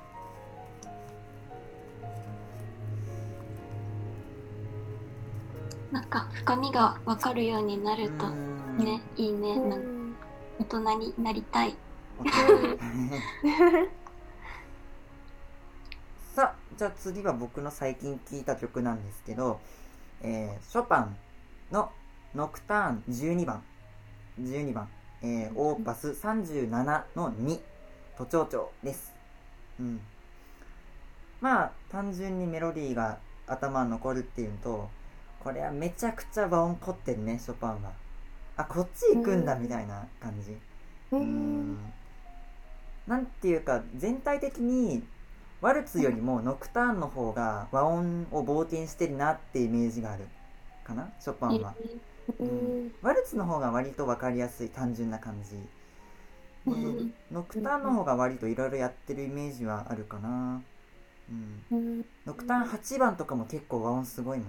[5.91, 9.59] なんか深みが分かるようになるとね、いいね。
[10.59, 11.75] 大人になりたい。
[16.81, 19.59] じゃあ次は僕の最近聴いた曲なんですけど、
[20.23, 21.15] えー、ショパン
[21.71, 21.91] の
[22.33, 23.61] ノクターン12番、
[24.41, 24.89] 12番、
[25.21, 26.67] えー、オーパス37
[27.15, 27.59] の2、
[28.17, 29.13] 都庁長です。
[29.79, 30.01] うん。
[31.39, 34.89] まあ、単純にメロディーが頭に残るっていうのと、
[35.43, 37.91] これはめちゃくちゃ和音凝ってるね、ショパンは。
[38.57, 40.57] あ、こっち行くんだみたいな感じ。
[41.11, 41.77] うん。
[43.05, 45.03] なんていうか、全体的に
[45.61, 50.25] ワルツよりもノクターンの方が和音を冒険してるなってイメージがある。
[50.83, 51.13] かな？
[51.19, 51.75] ショパンは、
[52.39, 55.55] うん、ワルツの方が割と分かりやすい単純な感じ、
[56.65, 60.63] うん、ノクターンの方が割といろいろやってるイメージはあるかな、
[61.71, 64.47] うん、ノクターン8番とかも結構和音すごいもん、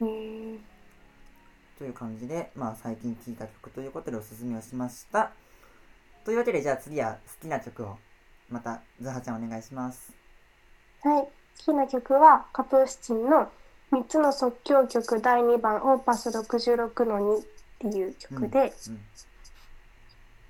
[0.00, 0.58] うん。
[1.78, 5.30] という感じで、まあ、最近聴いた曲ということでおすすめをしました。
[6.24, 7.96] というわけで、じゃあ次は好きな曲を。
[8.48, 10.12] また、ズハちゃんお願いします。
[11.02, 11.22] はい。
[11.22, 11.30] 好
[11.72, 13.50] きな曲は、カプースチンの
[13.92, 17.46] 3つの即興曲第2番、オーパス66の2っ
[17.78, 18.72] ていう曲で、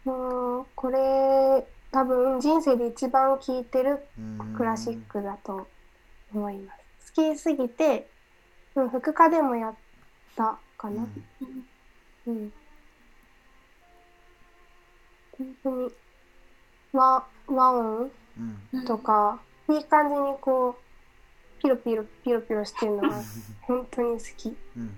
[0.07, 4.07] うん、うん、これ、多分人生で一番聴いてる
[4.57, 5.67] クラシックだと
[6.35, 7.13] 思います。
[7.15, 8.09] 好きすぎて、
[8.75, 9.75] うん、副科でもやっ
[10.37, 11.07] たかな。
[12.27, 12.35] うん。
[12.35, 12.53] うん、
[15.37, 15.91] 本当に、
[16.93, 18.11] は、和音
[18.87, 23.11] とか、うん、いい感じにこうピロピロピロピロしてるのが
[23.63, 24.49] 本当に好き。
[24.77, 24.95] うんうん、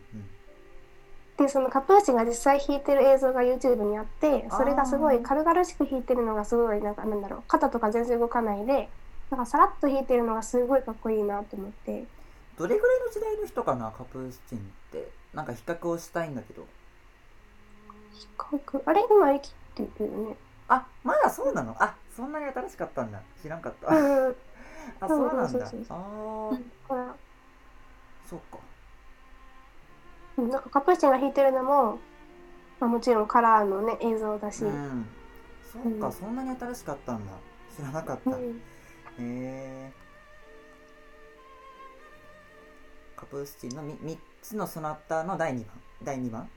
[1.38, 8.88] でそのカプーチが実際弾いてる映像が YouTube にあってそれがすごい軽々しく弾いてるのがすごいなんかなんだろう肩とか全然動かないで
[9.30, 12.04] なんかさらっと弾いてるのがすごいかっこいいなと思って。
[12.58, 14.60] どれぐらいの時代の人かなカプースチンっ
[14.92, 15.08] て。
[15.32, 16.66] なんか比較をしたいんだけど。
[18.12, 18.82] 比較？
[18.84, 19.02] あれ？
[19.08, 20.36] 今生きてるよね。
[20.70, 21.74] あまだそうなの？
[21.80, 23.20] あそんなに新しかったんだ。
[23.42, 25.48] 知らんかった、 あそうなんだ。
[25.48, 26.58] そうそうそうあ
[26.88, 27.14] ほら。
[28.24, 28.58] そうか。
[30.38, 31.98] うんなんかカプーチンが弾いてるのも、
[32.78, 35.06] まあ、もちろんカラーのね映像だし、うん。
[35.72, 36.12] そうか、うん。
[36.12, 37.32] そんなに新しかったんだ。
[37.76, 38.62] 知らなかった、へうん。
[39.18, 39.92] え
[43.16, 45.66] カプースチンの 3, 三つのソナタの第2番。
[46.04, 46.48] 第2番？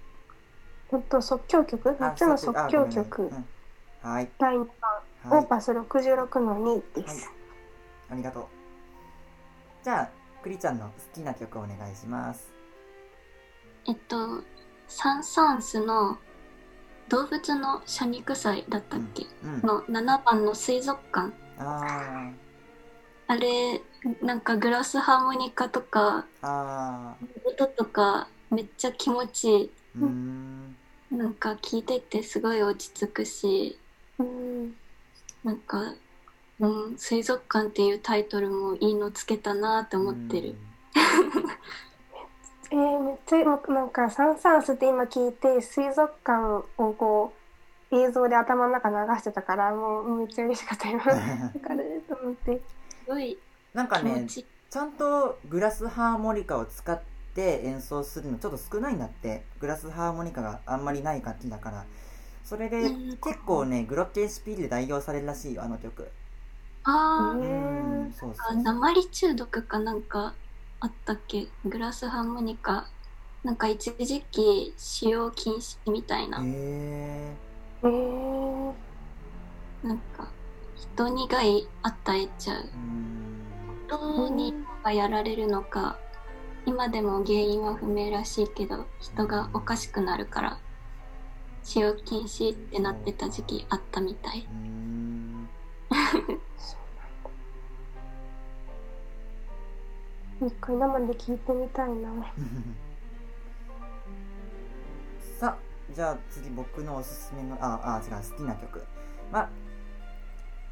[0.89, 3.45] ほんと即興曲？3つの即興曲、うん
[4.03, 4.29] はい。
[4.37, 4.67] 第2番、
[5.25, 5.45] オはい。
[5.45, 7.15] ーパス66の2ではい。
[7.15, 7.31] す、
[8.09, 8.47] ありがとう。
[9.83, 10.09] じゃあ
[10.41, 12.53] クリちゃんの好きな曲お願いします。
[13.87, 14.43] えっと、
[14.87, 16.17] サン・サンスの
[17.09, 21.33] 動物の謝肉祭だったっけ、うんの7番の水族館。
[21.57, 22.31] あ
[23.27, 23.81] あれ、
[24.21, 31.15] なんかグラスハーモニカとか、音とかめっちゃ気持ちいい。
[31.15, 33.79] なんか聞いててすごい落ち着くし、
[34.19, 34.75] うん。
[35.43, 35.93] なんか、
[36.59, 40.55] うん、水族館っていうタイトルもいいのつけたなって思ってる。
[42.71, 47.33] えー、めっちゃもうなんかサン・サンスって今聞いて水族館をこ
[47.91, 51.03] う映像で頭の中流してたからもうめっちゃ嬉しかった今。
[51.03, 51.13] わ
[51.53, 52.57] うんかると思って。
[52.57, 52.61] す
[53.07, 53.37] ごい。
[53.73, 54.25] なんかね。
[54.27, 54.45] ち。
[54.75, 56.99] ゃんとグラスハーモニカを使っ
[57.35, 59.43] て演奏するのちょっと少ないんだって。
[59.59, 61.85] グラスハーモニカがあんまりない楽器だから
[62.43, 63.17] それでうん。
[63.17, 66.11] 結構ねグロッケンシュピールで代用されるらしいよあの曲。
[66.83, 68.61] あへうーんそうあ、そう。
[68.61, 70.33] 鉛中毒かなんか
[70.79, 71.47] あったっけ？
[71.65, 72.87] グラスハーモニカ。
[73.43, 76.39] なんか一時期使用禁止みたいな。
[76.41, 77.35] へえ
[77.83, 78.73] えー、
[79.83, 80.29] なんか
[80.75, 82.63] 人に害与えちゃう。
[82.63, 83.43] うん。
[83.87, 85.97] 人にがやられるのか、
[86.65, 90.59] 今でも原因は不明らしいけど、人がおかしくなるから、
[91.63, 94.45] 使用禁止ってなってた時期あったみたい。
[94.51, 95.49] うん
[100.47, 102.09] 一回生で聞いてみたいな。
[105.39, 105.57] さあ
[105.93, 108.83] じゃあ次僕のおすすめのああ違う好きな曲。
[109.31, 109.49] まあ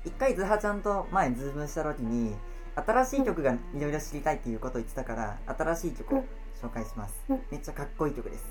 [0.04, 2.36] 一回ズハちゃんと前ズームした時に
[2.76, 6.24] 新しい曲がいろいろ知りたいっていうことを言ってたから新しい曲を
[6.62, 7.24] 紹介します。
[7.30, 7.42] うん。
[7.52, 8.46] めっちゃかっこいい曲です。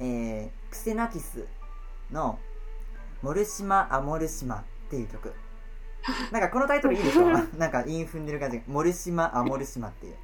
[0.00, 1.46] えー、クセナキス
[2.10, 2.38] の
[3.22, 5.32] 「モルシマ・アモルシマ」っていう曲。
[6.32, 7.26] なんかこのタイトルいいでしょ？
[7.58, 10.16] なんか韻踏んでる感じモルシマ・アモルシマっていう。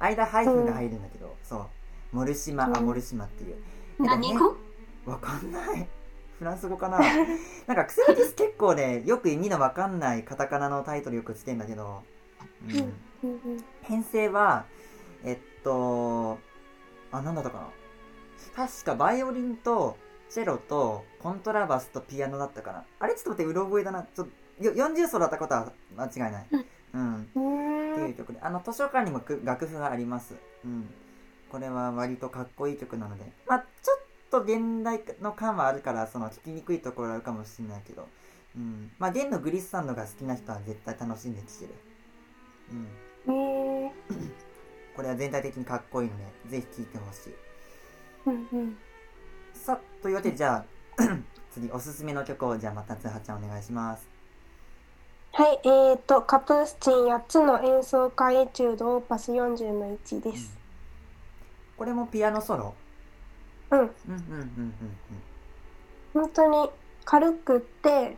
[0.00, 1.66] 間ハイフンが入るんだけど、そう。
[2.16, 3.56] モルシマ・アモルシマっていう。
[3.98, 4.56] なん何語
[5.06, 5.88] わかんない。
[6.38, 6.98] フランス語かな？
[7.66, 12.04] なんかクセラキス結構ね、よく意味のわかんないカタカナのタイトルよくつけんだけど、
[13.22, 13.64] うん。
[13.82, 14.64] 編成は、
[15.24, 16.38] えっと、
[17.10, 18.66] あ、なんだったかな？
[18.68, 19.96] 確かバイオリンと
[20.30, 24.02] チェロとコントラバスとピアノだったかなあれちょっと待って、うろ覚えだな。
[24.02, 26.46] ちょっと、よ40ソだったことは間違いない。
[26.94, 27.14] うん。
[27.14, 27.42] うってー
[28.00, 30.34] いうん曲で、あの、図書館にもく楽譜があります。
[30.64, 30.90] うん。
[31.50, 34.00] これは割とかっこいい曲なので、まあ、ちょっ
[34.30, 38.08] と現代の感はあるから、その、聴きにくいところあるかもしれないけど、
[38.56, 38.90] うん。
[38.98, 41.74] まあ、弦のグリッサンドが好きな人は絶対楽しんで聴ける。
[43.26, 43.34] うん。
[43.34, 43.90] えー
[44.98, 46.16] これは全体的にかっこいいの
[46.50, 47.34] で、ぜひ聴いてほしい。
[48.26, 48.76] うんうん
[49.68, 50.64] さあ、というわけで、じゃあ、
[51.52, 54.08] 次、おすすめの曲を、じゃあ、またつはちゃんお願いします。
[55.32, 60.56] はい、えーと、カプースチン8つの演奏会エチュードオーパス40の1です。
[61.76, 62.74] これもピアノソロ？
[63.70, 64.74] うん、うん、うん、うん、
[66.14, 66.70] うん、本当に
[67.04, 68.16] 軽くって、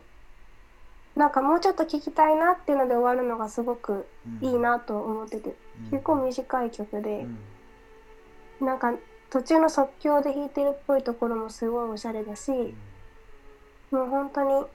[1.17, 4.47] なんかもうちょっと聴きたいなっていうので終わるのがすごくうん。
[4.47, 5.91] いいなと思ってて、うん。
[5.91, 7.37] 結構短い曲うで、ん。
[8.61, 8.93] なんか
[9.31, 12.51] 途中の即興で弾いてるっぽいところもすごいおしゃれだし、
[13.89, 14.65] もう本当に、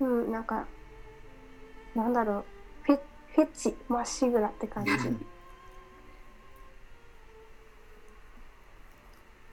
[0.00, 0.66] うん、なんか、
[1.94, 2.44] なんだろう、
[2.84, 2.98] フェ
[3.34, 4.90] フェチまっしぐらって感じ。
[4.96, 4.98] フ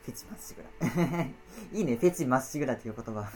[0.08, 0.70] ェチまっしぐら。
[1.78, 3.22] いいね、フェチまっしぐらっていう言葉。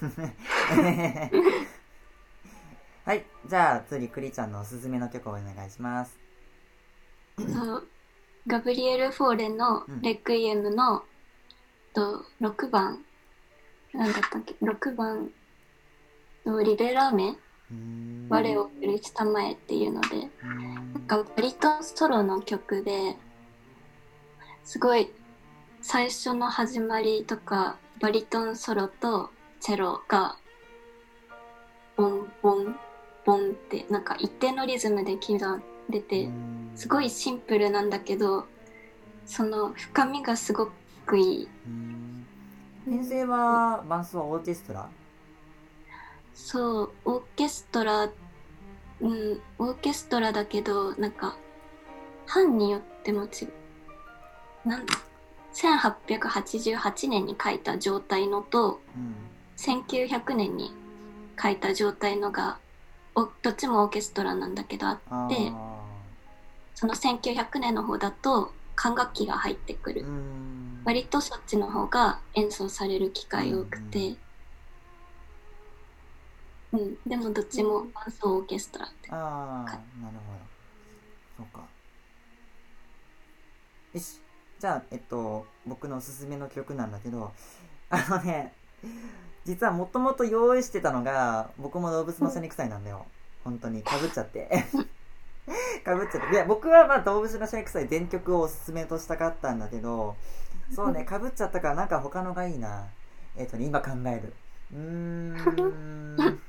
[3.04, 6.18] はい、じゃあ次、クリちゃんのおすすめの曲をお願いします。
[8.48, 10.02] とガブリエル・フォーレのうん。
[10.02, 11.04] レクイエムの、
[11.94, 13.04] と6番、
[13.94, 15.32] なんだったっけ、6番
[16.46, 18.28] のリベラーメ、うーん。
[18.30, 20.30] 我を許したまえっていうので、
[20.94, 23.18] なんかバリトンソロの曲で
[24.64, 25.12] すごい
[25.82, 29.30] 最初の始まりとかバリトンソロと
[29.60, 30.38] チェロが
[31.98, 32.76] ボンボン
[33.26, 36.72] ボンってなんか一定のリズムで刻んでてうん。
[36.76, 38.46] すごいシンプルなんだけど
[39.26, 40.70] その深みがすご
[41.06, 41.48] くいい。
[41.68, 42.26] うん。
[42.86, 44.90] 編成は伴奏はオーケストラ？
[46.34, 48.10] そうオーケストラ
[49.02, 51.38] うんオーケストラだけどなんか
[52.26, 54.68] 班によっても違う。
[54.68, 54.86] なん
[55.54, 59.16] 1888年に書いた状態のとうん。
[59.56, 60.74] 1900年に
[61.42, 62.58] 書いた状態のが
[63.16, 65.74] おどっちもオーケストラなんだけどああでー。
[66.76, 70.02] その1900年の方だと管楽器が入ってくる。
[70.02, 70.82] うん。
[70.84, 74.16] 割とそっちの方が演奏される機会多くて、
[76.74, 79.12] うん、でもどっちも伴奏オーケストラって。
[79.12, 80.40] ああはなるほど。
[81.38, 81.66] そうか。
[83.94, 84.20] よし。
[84.60, 87.32] じゃあえっと僕のおすすめの曲なんだけど
[87.90, 88.54] あのね
[89.46, 93.06] 実はもともと用意してたのが僕も動物の背臭いなんだよ。
[93.44, 93.84] 本当に。
[93.84, 94.50] かぶっちゃって。
[95.84, 96.34] かぶっちゃって。
[96.34, 100.16] いや僕はまあ動物の背臭い全曲をおすすめとしたかったんだけど
[100.74, 102.88] そうね かぶっちゃったからなんか他のがいいな。
[103.36, 104.34] えっとね今考える。
[104.72, 106.40] うーん。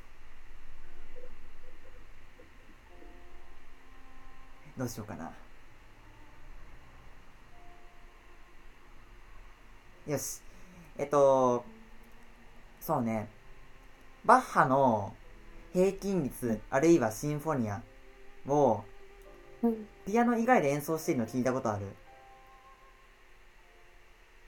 [4.76, 5.32] どうしようかな。
[10.07, 10.42] よし。
[10.99, 11.64] えっと、
[12.87, 13.28] そうね。
[14.26, 15.14] バッハの
[15.72, 17.80] 平均率、あるいはシンフォニア
[18.47, 18.85] を
[19.62, 21.87] うんピアノ以外で演奏してるの聞いたことある？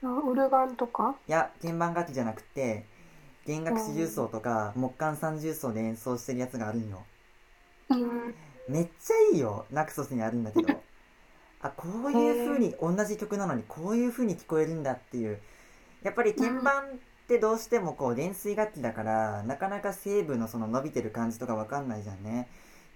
[0.02, 1.16] あオルガンとか？
[1.26, 2.84] いや、鍵盤楽器じゃなくて、
[3.46, 7.02] 弦楽四重奏とか木管三重奏で演奏してるやつがあるんよ。
[7.88, 8.34] うん
[8.68, 9.64] めっちゃいいよ。
[9.70, 10.82] ナクソスにあるんだけど。
[11.62, 15.40] あ、こういう風に、同じ曲なのにこういう風に聞こえるんだっていう。
[16.02, 22.48] やっぱり鍵盤ってどうしてもこう、電水楽器だから、なかなかセーブのその伸びてる感じとかわかんないじゃんね。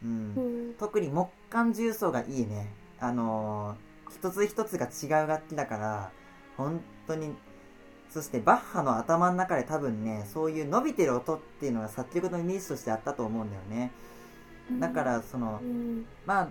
[0.05, 0.35] うん。
[0.37, 2.72] うん特に木管重奏がいいね。
[3.01, 6.11] あのー一つ一つが違う楽器だから、
[6.57, 7.35] 本当に、
[8.09, 13.93] そしてバッハの頭の中で多分ね、そういう伸びてる音っていうのが作曲のイメージとしてあったと思うんだよね。
[14.81, 16.49] だから、そのう、んまあ、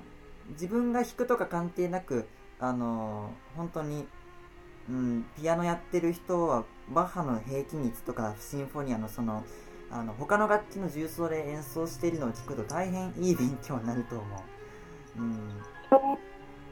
[0.51, 2.27] 自分が弾くとか関係なく、
[2.59, 4.07] あのー本当に、
[4.89, 6.63] うん、ピアノやってる人は、
[6.93, 9.43] バッハの平均率とか、シンフォニアのその、
[9.91, 14.25] あの、他の楽器の重奏で演奏しているのを聞くと大変いい勉強になると思
[15.17, 15.21] う。
[15.21, 15.61] うん。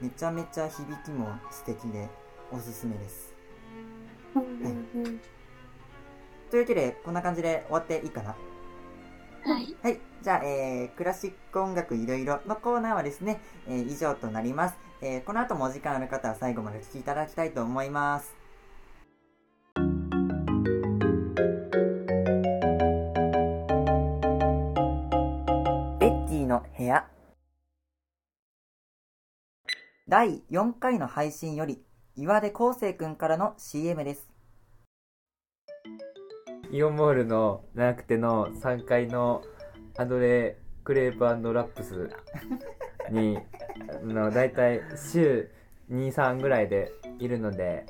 [0.01, 2.09] めちゃめちゃ響きも素敵で、
[2.51, 3.33] おすすめです。
[4.35, 5.21] うんうんうん
[6.49, 8.29] というわけで、こんな感じで終わっていいかな？
[9.43, 9.99] はいはい。
[10.21, 14.75] じゃあ、えー、クラシック音楽いろいろのコーナーはですね、えー以上となります。
[15.01, 18.33] えーこの後もお時間ある方は最後までお聴きいただきたいと思います。
[26.77, 27.07] 部屋
[30.07, 31.81] 第4回の配信より
[32.15, 34.29] 岩出康生くんからの CM です。
[36.71, 39.41] イオンモールのなくての3階の
[39.97, 42.11] アドレクレープラップス
[43.09, 43.39] に
[43.89, 45.49] あのだいたい週
[45.89, 47.87] 23ぐらいでいるので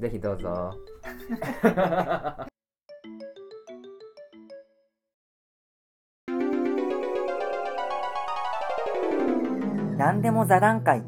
[0.00, 0.74] ぜひどうぞ
[10.00, 11.02] 何でも座談会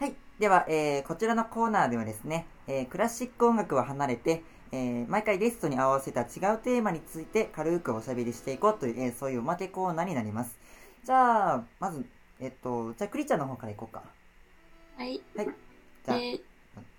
[0.00, 0.16] はい。
[0.40, 4.42] では、えーこちらのコーナーではですね、えークラシック音楽は離れて、
[4.72, 10.58] えー毎回ゲストに合わせた違うテーマについて軽くおしゃべりしていこうという、えーそういうおまけコーナーになります。
[11.04, 12.04] じゃあ、まず、
[12.40, 14.02] えっと、じゃあ、クリちゃんの方からいこうか。
[14.96, 15.46] はいはい。
[16.04, 16.40] じゃあ、で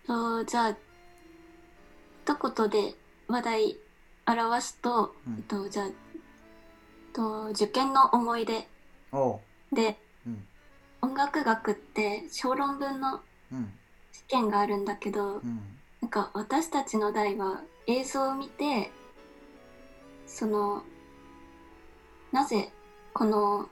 [0.07, 0.78] とじゃあ
[2.26, 2.95] 一言で
[3.28, 3.78] 話題
[4.26, 6.12] 表すと、うんえっとじゃあ
[7.14, 8.68] と受験の思い出
[9.11, 9.39] お
[9.72, 9.76] う。
[9.76, 10.47] でうん。
[11.01, 13.72] 音楽学って小論文のうん。
[14.11, 15.61] 試験があるんだけど、うん。
[16.01, 18.91] なんか私たちの代は映像を見て
[20.28, 20.84] その
[22.32, 22.72] なぜ
[23.14, 23.70] この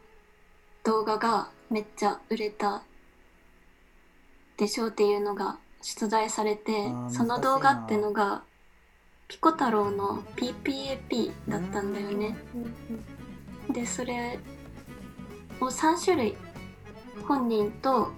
[0.83, 2.83] 動画がめっちゃ売れた
[4.57, 8.43] でしょうっていうのが出題されてその動画ってのが
[9.27, 12.37] ピコ太郎の PPAP だったんだよね。
[13.73, 14.39] でそれ
[15.59, 16.35] を3種類
[17.27, 18.11] 本人と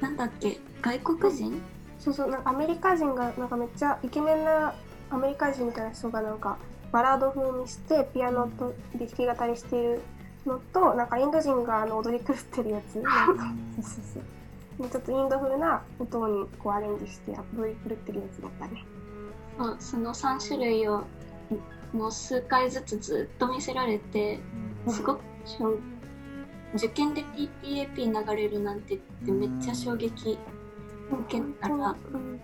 [0.00, 1.60] なんだっけ外国人？
[1.98, 4.74] そうそうなんかアメリカ人がなんかめっちゃイケメンな
[5.10, 6.58] アメリカ人みたいな人がなんか
[6.92, 10.00] バラード風にしてピアノとで弾き語りしている
[10.44, 12.96] のとなんかインド人があの踊り狂ってるやつ。
[12.96, 13.44] なんか
[13.76, 14.20] そうそうそ
[14.84, 14.88] う。
[14.88, 18.84] ちょっとインド風な音にこうアレンジして踊り狂ってるやつだったね。
[19.80, 21.04] その3種類を
[21.96, 24.38] もう数回ずつずっと見せられて
[24.86, 25.20] すごく
[26.74, 27.24] 受験で
[27.62, 30.38] PPAP 流れるなんてってめっちゃ衝撃
[31.10, 31.74] 受けたら
[32.12, 32.40] うん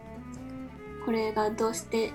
[1.05, 2.13] これがどうして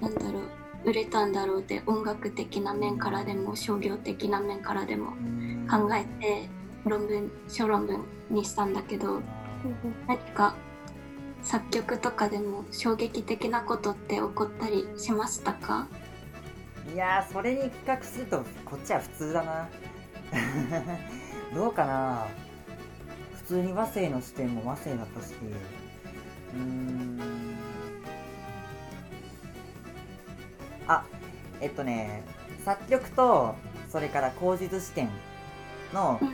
[0.00, 0.42] なんだろう
[0.84, 6.48] 売れたんだろうって音楽的な面からでも商業的な面からでもうん考えて
[6.84, 9.20] 論文小論文にしたんだけど
[10.08, 10.56] 何か
[11.42, 15.86] 作曲とかでも衝撃的なことって起こったりしましたか？
[16.90, 19.68] いやーそれに比較するとこっちは普通だな。
[21.54, 22.26] どうかな。
[23.36, 25.34] 普通に和声の視点も和声だったし。
[26.54, 27.20] うーん。
[30.88, 31.04] あ
[31.60, 32.24] えっとね
[32.64, 33.54] 作曲と
[33.90, 35.08] それから口述視点
[35.94, 36.28] のうん。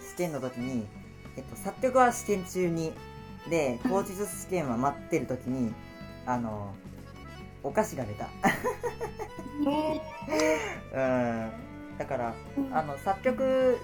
[0.00, 0.86] 試験の時に、
[1.36, 2.92] えっと、作曲は試験中に。
[3.48, 5.72] で口述試験は待ってる時に
[6.26, 6.74] あの
[7.62, 8.28] お菓子が出た。
[10.94, 11.98] うん。
[11.98, 12.34] だから
[12.72, 13.78] あの作曲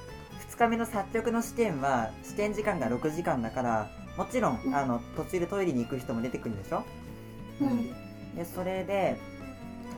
[0.51, 4.75] 2日目の作曲の試験は試験時間が6時間だからもちろんうん。
[4.75, 6.85] あの途中でトイレに行く人も出てくるんでしょ、
[7.61, 7.87] うん。
[8.37, 9.19] でそれで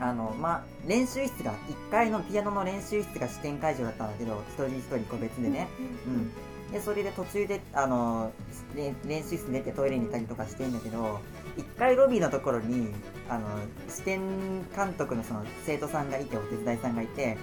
[0.00, 5.68] あのまあ練習室が1階のピアノの練習室が試験会場だったんだけど一人一人個別でね、
[6.06, 8.32] うん、でそれで途中であの
[8.74, 11.20] れ練習室出てトイレに行ったりとかしてんだけど
[11.57, 12.88] 1階ロビーのところに
[13.28, 13.46] あの
[13.88, 17.38] 試験監督のその生徒さんがいてお手伝いさんがいて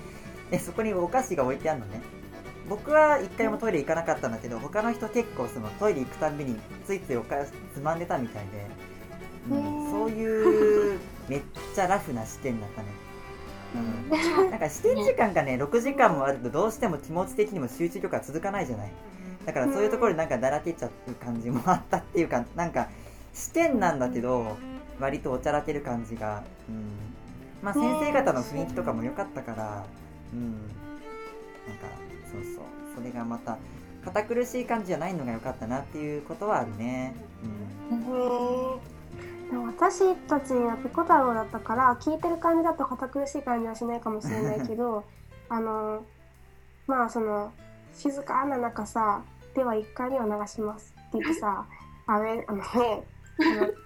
[0.50, 2.02] でそこにお菓子が置いてあるのね。
[2.70, 6.56] 僕は1回もトイレ行かなかったんだけど他の人結構そのトイレ行くたんびに
[6.86, 8.68] ついついお菓子つまんでたみたいで、
[9.50, 11.42] うんそういうめっ
[11.76, 12.88] ちゃラフな試験だったね。
[13.76, 14.50] うん。
[14.52, 18.92] なんか試験時間がね6時間もあるとどうしても気持ち的にも集中力が続かないじゃない。
[19.46, 22.90] だからそういうところでなんかだらけちゃう感じもあったっていうかなんか
[23.34, 24.58] 試験なんだけど
[25.00, 26.92] 割とおちゃらける感じが、うん、
[27.62, 29.86] まあ先生方の雰囲気とかも良かったから
[30.34, 30.52] うん。
[31.68, 31.88] なんか
[32.32, 32.64] そうそう。
[32.96, 33.58] それがまた
[34.04, 37.16] 堅苦しい感じじゃないのが良かったなっていうことはあるね。
[37.44, 38.80] うん。
[39.50, 45.04] でも私たちはピコ太郎だったから聞いてる感じだと堅苦しい感じはしないかもしれないけど
[45.50, 46.06] あの
[46.88, 47.52] まあその
[47.94, 49.22] 静かな中さ
[49.54, 51.66] 「では1回目を流します」って言ってさ
[52.08, 53.04] あれあのね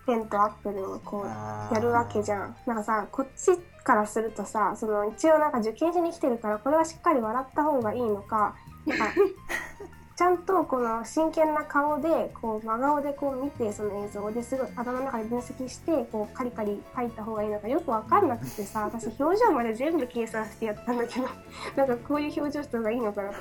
[0.06, 2.56] ペンとアップルをこうやるわけじゃん。
[2.66, 9.06] なんかさこっちからするとさその一応なんか受験しに来てるからこれはしっかり笑った方がいいのかなんか
[10.18, 21.28] ちゃんとこの真剣な顔でこう真顔でこう見てその映像をですごい頭の中で分析してこうカリカリ書いた方がいいのかよく分かんなくてさ私表情まで全部計算してやったんだけど
[21.76, 23.32] なんかこういう表情した方がいいのかな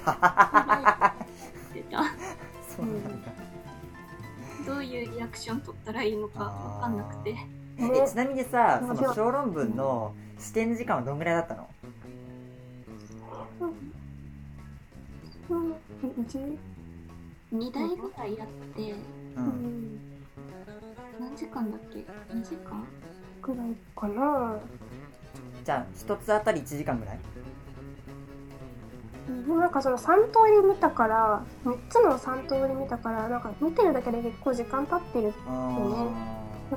[1.73, 2.05] 出た
[2.77, 3.31] そうなんだ、
[4.67, 7.37] どういうリアクション取ったらいいのかわかんなくて。
[7.77, 11.69] えちなみにさその小論文の試験時間はどんぐらいだったの？
[15.51, 15.75] うん。
[16.23, 16.39] 一
[17.53, 18.97] 2台ぐらいやってう
[19.37, 19.45] うん。
[19.45, 20.01] ん。
[21.21, 21.99] 何時間だっけ
[22.33, 22.87] 2時間
[23.43, 24.57] くらいかな
[25.65, 27.19] じゃあ一つあたり1時間ぐらい
[29.27, 36.07] でもなんかその3通り見たから3つの3通り見たからなんか見てるだけで結構時間経ってるあ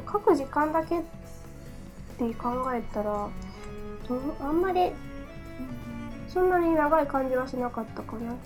[0.06, 1.04] 各時間だけっ
[2.18, 3.30] て考えたら
[4.39, 4.91] あんまり
[6.30, 8.38] そんなに長い感じはしなかったかな、うん、ー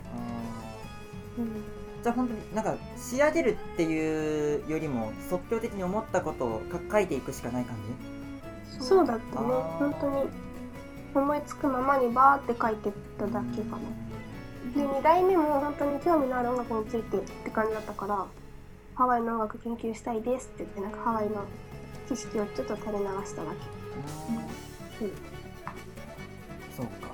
[2.04, 7.76] じゃあ本当になんか仕上げるっていうよりも即興的に思ったことをか書いていくしかない感
[8.80, 8.84] じ？
[8.84, 9.48] そうだったね。
[9.80, 10.30] 本当に
[11.14, 13.82] 思いつくままにバーって書いてっただけかな。
[14.74, 18.26] で2代目も本当に興味のある音楽についてって感じだったから
[18.96, 21.44] ハワイの音楽研究したいですって言ってなんかハワイの
[22.08, 25.06] 知識をちょっと垂れ流しただけ。
[25.06, 25.12] うん。
[26.76, 27.12] そうか。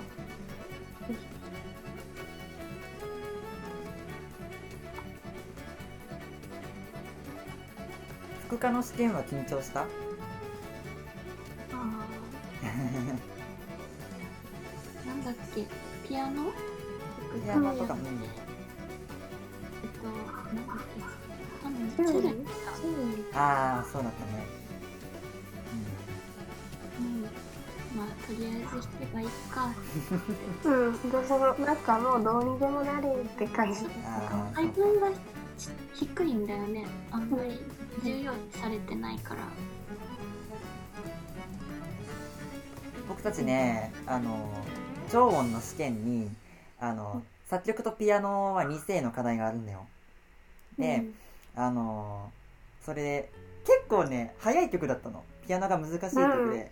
[8.47, 9.85] 副科の試験は緊張した？
[16.27, 16.51] ピアノ
[17.45, 21.01] ピアノとかえっうんとなんだっけ
[21.63, 22.45] 多分セオリー
[23.33, 24.45] ああそうだったね
[26.99, 27.21] うん
[27.97, 29.73] まあとりあえず弾けばいいか
[30.65, 33.85] うん、でそのなんかもうどうにでもなれって感じ
[34.53, 35.07] 配分が
[35.93, 37.59] 低いんだよねあんまり
[38.03, 39.41] 重要視されてないから
[43.07, 44.51] 僕たちねあの
[45.11, 46.29] 超音の試験に
[46.79, 49.87] あの作曲とピアノは2声の課題があるんだよ。
[50.77, 51.03] で、
[51.55, 52.37] あのー
[52.85, 53.31] それで
[53.65, 55.23] 結構ね早い曲だったの。
[55.45, 56.71] ピアノが難しい曲で、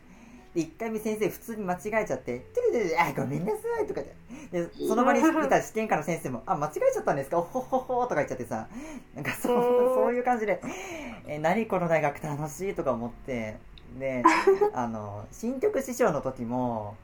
[0.54, 4.16] で1回目先生普通に間違えちゃって「トゥルルルあごめんなさい」とかで
[4.52, 7.40] でその場にいた試験科の先生も「あ間違えちゃったんですか？
[7.40, 8.68] おほほほ」とか言っちゃってさ。
[9.14, 9.62] なんかそう
[9.96, 10.62] そういう感じで
[11.28, 13.58] 「え何この大学楽しい」とか思って。
[14.00, 14.24] で
[14.74, 16.96] あの新曲師匠の時も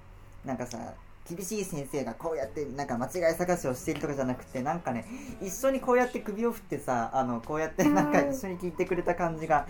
[0.45, 0.93] なんかさ
[1.35, 5.05] 厳しい先生がこうやってなんか間違い探しをしてるとかじゃなくてなんかね
[5.41, 9.65] 一緒にこうやって首を振ってさあのこうやってなんか一緒に聞いてくれた感じが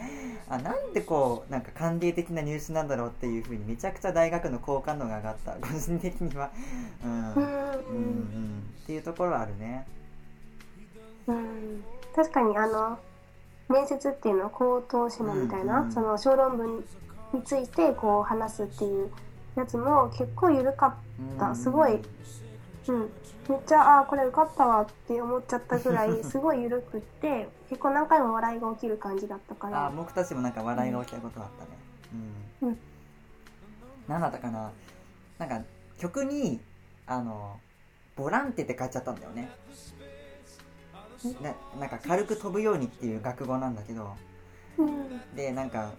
[0.49, 5.51] あなんでこうなんか歓迎的な入試なんだろうっていうふうにめちゃくちゃ大学の好感度が上がった。
[5.53, 6.51] 個人的には。
[7.03, 7.25] うん、うん。
[7.25, 8.63] うんうん。
[8.83, 9.85] っていうところはあるね。
[11.27, 11.83] うん。
[12.15, 12.97] 確かにあの
[13.69, 15.91] 面接っていうのは口頭試験みたいな、うんうん。
[15.91, 16.83] その小論文
[17.33, 19.11] についてこう話すっていう
[19.55, 21.55] やつも結構緩かった、うん。
[21.55, 21.99] すごい、
[22.87, 23.09] うん、
[23.49, 29.87] めっちゃあーこれ受かったわって思っちゃったぐらい すごい緩くって結構何回も笑いが起きる感じだったから。
[29.87, 31.69] あ僕たちもなんか笑いが起きたことあったね。
[32.61, 32.79] うん、うん。
[34.07, 34.71] 何だったかな。
[35.37, 35.61] なんか
[35.97, 36.61] 曲に
[37.07, 37.59] あの
[38.15, 39.49] ボランテって書いちゃったんだよね。
[41.41, 44.15] ななんか軽く飛ぶようにっていう学語なんだけど。
[44.77, 45.35] うん。
[45.35, 45.91] でなんか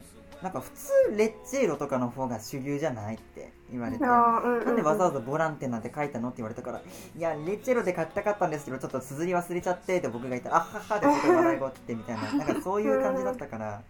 [0.42, 6.80] なんか普通レッチェーロとかの方が主流じゃないって言われてなんでわざわざボランテなんて書いたのって言われたから、
[7.16, 13.82] いや、レッチェロで書きたかったんですけど、ちょっと綴り忘れちゃってって僕が言ったら、あははですごい笑いが起きてみたいな、なんかそういう感じだったから、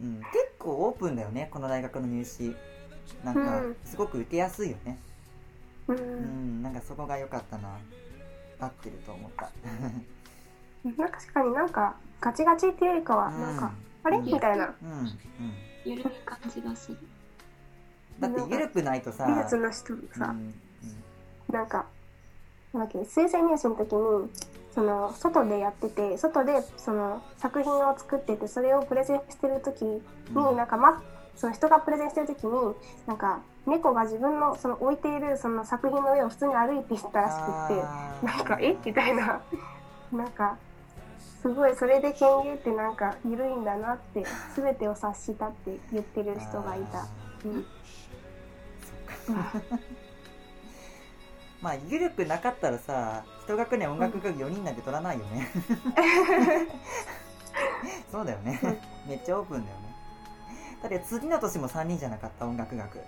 [0.00, 0.28] うん、結
[0.58, 2.54] 構オープンだよね、この大学の入試。
[3.24, 4.98] なんかうん、すごく受けやすいよね。
[5.88, 7.78] ううんん、なんかそこが良かったな。
[8.58, 9.50] 合ってると思った。
[10.84, 13.72] なんか確かになんかガチガチっていうよりかはうんなんか、
[14.04, 15.12] あれうんみたいなうん、うん。
[15.86, 16.98] 緩い感じがする。
[18.18, 20.54] だって緩くないとさ、美術の人もさ、うん
[21.52, 21.86] なんか
[22.72, 24.30] なんだっけ推薦入試の時に
[24.74, 30.02] その外でやってて外でその作品を作っててそれをプレゼンしてる時に、
[30.34, 30.56] うん。
[30.56, 31.02] なんか、ま、
[31.36, 32.52] その人がプレゼンしてる時に
[33.06, 38.76] なんか猫が自分のその置いているその作品の上を普通に歩いていったらしくってなんかえ？
[38.84, 39.40] みたいな。
[40.12, 40.56] なんか
[41.46, 44.24] すごいそれで権限ってなんか緩いんだなって
[44.56, 47.02] 全てを察したって言ってる人がいた。
[47.02, 47.06] あ
[47.44, 47.64] うん。
[51.62, 55.46] まあ緩くなかったらさ一学年音楽学4人なんて取らないよね。
[58.10, 58.80] そうだよね。
[59.06, 59.94] めっちゃオープンだよね。
[60.82, 62.98] だって次の年も3人じゃなかった音楽学。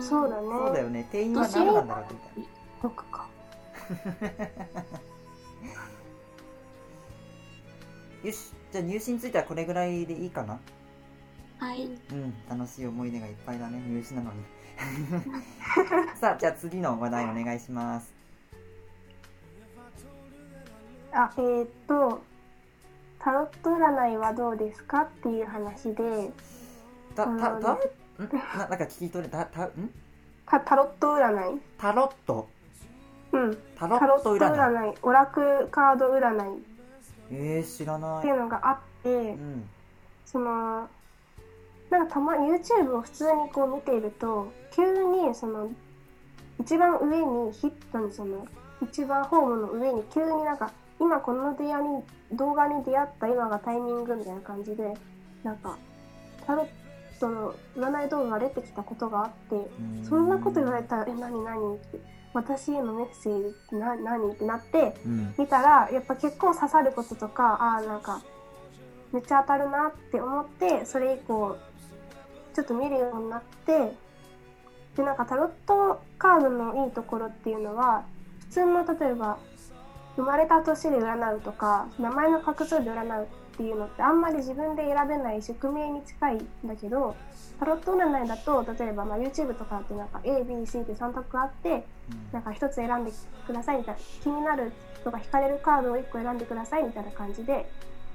[0.00, 0.46] そうだね。
[0.46, 1.08] そうだよね。
[1.10, 2.48] 定員は何なんだろうみたいな。
[2.82, 3.26] 僕か。
[8.24, 10.58] よしじゃあ入試についてはこれぐらいでいいかな？
[11.58, 11.84] はい。
[11.84, 14.42] うん楽しい思い出がいっぱいだね入試なのに。
[16.20, 18.14] さあじゃあ次の話題お願いします。
[21.12, 22.20] あ、えーっと、
[23.18, 26.30] タロット占いはどうですかっていう話で、
[27.14, 27.40] たたうん。
[27.40, 27.62] たん？
[27.62, 27.78] な
[28.58, 29.90] なんか聞き取れたたん？
[30.46, 31.60] たタロット占い。
[31.78, 32.48] タロット。
[33.32, 33.58] うん。
[33.76, 34.58] タロット占い。
[34.58, 36.58] 占い、オラクカード占い。
[36.58, 36.60] っ
[37.30, 38.22] えー、知らない。
[38.22, 39.68] ていうのがあってう、ん。
[40.24, 40.88] その、
[41.90, 45.70] なんかたま YouTube を普通にこう見ていると、急にその、
[46.60, 48.46] 一番上にヒットにその、
[48.82, 50.70] 一番ホームの上に急になんか、
[51.00, 52.02] 今この出会いに
[52.32, 54.94] 動画に出会った今がタイミングみたいな感じで、
[55.42, 55.78] なんか、
[56.46, 60.04] タロットの占い動画が出てきたことがあって、うん。
[60.04, 62.00] そんなこと言われたら、え、何何って、
[62.34, 65.34] 私へのメッセージってな何ってなって、うん。
[65.38, 68.22] 見たら、やっぱ結構刺さることとか、ああ、なんか、
[69.12, 71.56] めっちゃ当たるなって思って、それ以降、
[72.54, 73.92] ちょっと見るようになって、
[74.96, 78.04] で、なんかタロットカードのいいところっていうのは、
[78.40, 79.38] 普通の例えば、
[80.16, 83.28] 生まれた年で占うとか、名前の画数で占う
[83.58, 87.16] っていうのってあんまり自分で選べない宿命に近いんだけど、
[87.58, 91.84] タロット占いだと、例えばまあ YouTube とかだとなんか A、B、C って3択あって、
[92.30, 93.10] なんか一つ選んで
[93.48, 97.68] くださいみたいな気になる人が引かれるカードを1個選んでくださいみたいな感じで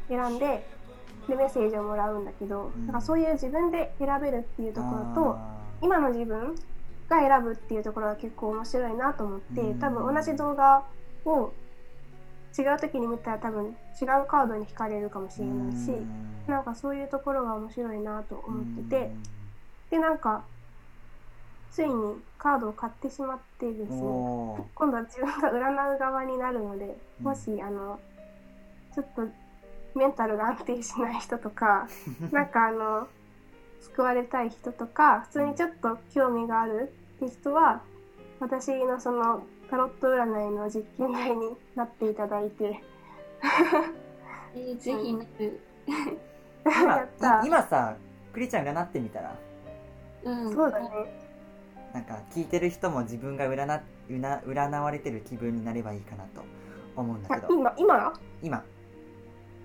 [0.08, 0.66] 選んで
[1.28, 2.86] でメッセージをもらうんだけど、うん。
[2.88, 6.56] なんかそういう自分で選べるっていうところとあ今の自分
[7.10, 9.80] が選ぶっていうところが結構面白いなと思って、うん。
[9.80, 10.86] 多分同じ動画
[11.26, 11.52] を
[12.58, 16.08] 違う時に見たら多分違うカードに引かれるかもしーれないし、うん。
[16.47, 19.24] なんかそういうところが面白いなと思ってて、うん。
[19.91, 20.43] でなんか
[21.72, 21.93] ついに
[22.38, 23.97] カードを買ってしまってですね
[24.76, 27.26] 今度は自分が占う側になるので、うん。
[27.26, 27.99] もしあの
[28.93, 29.24] ちょっと
[29.95, 31.88] メンタルが安定しない人とか
[32.32, 33.08] なんかあの
[33.82, 37.82] 救われたい人とか普通にちょっと興味があるって人は
[38.39, 39.43] 私のその
[39.74, 42.80] タロット占いの実験台になっていただいて。
[44.53, 45.59] えーぜひなる。
[46.63, 47.41] やった。
[47.43, 47.95] 今さ
[48.32, 49.36] クリちゃん占ってみたら？
[50.26, 50.53] うん。
[50.53, 50.89] そうだね。
[51.91, 56.43] なんか聞いてる人も自分が占うな占われてる気分になればいいかなと
[56.95, 57.53] 思うんだあけど。
[57.55, 58.13] 今今？
[58.43, 58.63] 今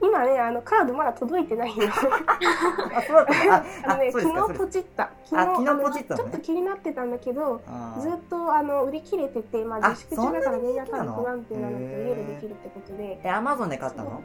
[0.01, 3.44] 今ねあのカードまだ届いてないよ あそうだった。
[3.46, 5.11] のあ あのね昨日ポチった。
[5.24, 6.24] 昨日ポチったのね。
[6.24, 7.61] ちょっと気になってたんだけど
[7.99, 13.20] ずっとあの売り切れてて、まあ、あ自粛中だからみんな多分不安定なのでへー家でできるってことで。
[13.24, 14.20] えアマゾンで買ったの？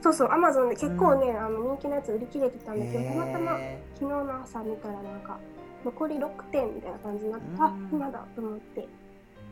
[0.00, 3.58] そうそうアマゾンで結構ね、あの人気のやつ売り切れてたんだけど、たまたま
[3.94, 5.38] 昨日の朝見たらなんか
[5.84, 7.62] 残り6点みたいな感じになって、うん。
[7.62, 8.88] あ今だと思って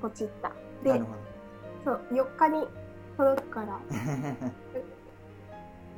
[0.01, 0.51] ポチった。
[0.85, 1.03] なで
[1.85, 2.69] そう4日に
[3.17, 3.67] 届くから。
[3.67, 3.77] ど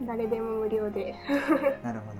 [0.03, 1.14] 誰でも無料で。
[1.82, 2.18] なるほど。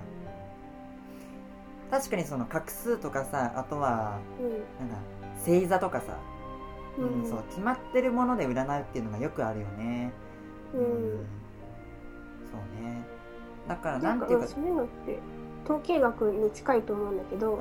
[1.91, 4.87] 確かにその画数とかさあとはうん。
[4.87, 5.01] なんか
[5.37, 6.17] 星座とかさ、
[6.97, 7.21] ううん。
[7.23, 10.11] んそう決まってるもので占うっていうのがよくあるよね。
[10.73, 10.81] うん。
[12.51, 13.03] そうね。
[13.67, 15.19] だからなんんていうかそういうのって
[15.63, 17.57] 統計学に近いと思うんだけど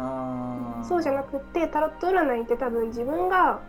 [0.82, 3.60] そうじゃなくってタロット占いって多分自分が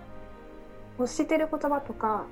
[0.98, 2.26] 欲してる言葉とか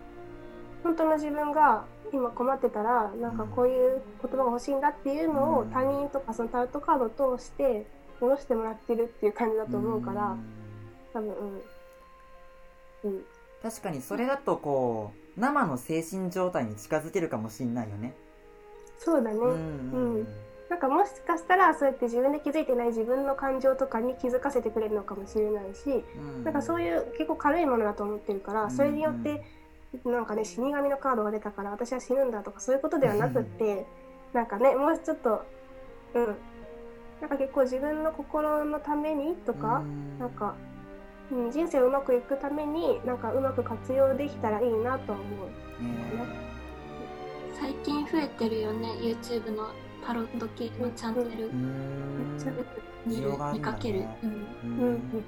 [0.83, 1.83] 本当の自分が
[2.13, 7.85] 今困ってたらなんかこういう言葉が欲しいんだっていうのをうん他人とかそのタロットカードを通して
[8.19, 10.39] 戻してもらってるっていう感じだと思うからん。
[11.13, 11.33] 多分
[13.03, 13.11] うん。
[13.11, 13.25] うん。
[13.61, 18.15] 確かにそれだとこう生の精神状態に近づけるかもしんないよね。
[18.97, 20.27] そうだね、うんうん
[20.69, 26.43] なんかもしかしたらそうやって自分で気づいてない自分の感情とかに気づかせてくれるのかもしれないしうん。
[26.43, 28.71] なんかそういう結構軽いものだと思ってるから、うん。
[28.71, 29.41] それによって
[30.05, 33.85] なんかね死神のカードが出たから私は死ぬんだとかそういうことではなくって
[34.33, 35.45] なんかねもうちょっと
[36.13, 36.37] うん。
[37.21, 40.19] なんか結構自分の心のためにとか、うん。
[40.19, 40.55] なんか、
[41.31, 45.49] うん、人生をうまくいくためになんかうまく活用できたらいいなとは思う。
[45.49, 46.47] ね
[47.59, 49.71] 最近増えてるよね、YouTube の
[50.05, 51.47] タロット系のチャンネル。
[51.47, 52.37] うーん
[53.05, 53.19] 見る。
[53.19, 53.73] 需要があるんだね。
[53.73, 53.99] 見かける。
[54.23, 54.29] うん。
[54.29, 54.79] うん。
[54.79, 55.25] うんうん。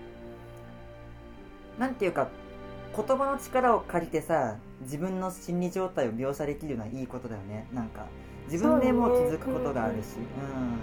[1.79, 2.27] なんていうか
[2.95, 7.67] 言葉の力を借りてさ自分の心理状態を描写できるのはいいことだよね。
[7.73, 8.05] なんか
[8.49, 10.17] 自分でも気づくことがあるし。
[10.17, 10.79] う、ん、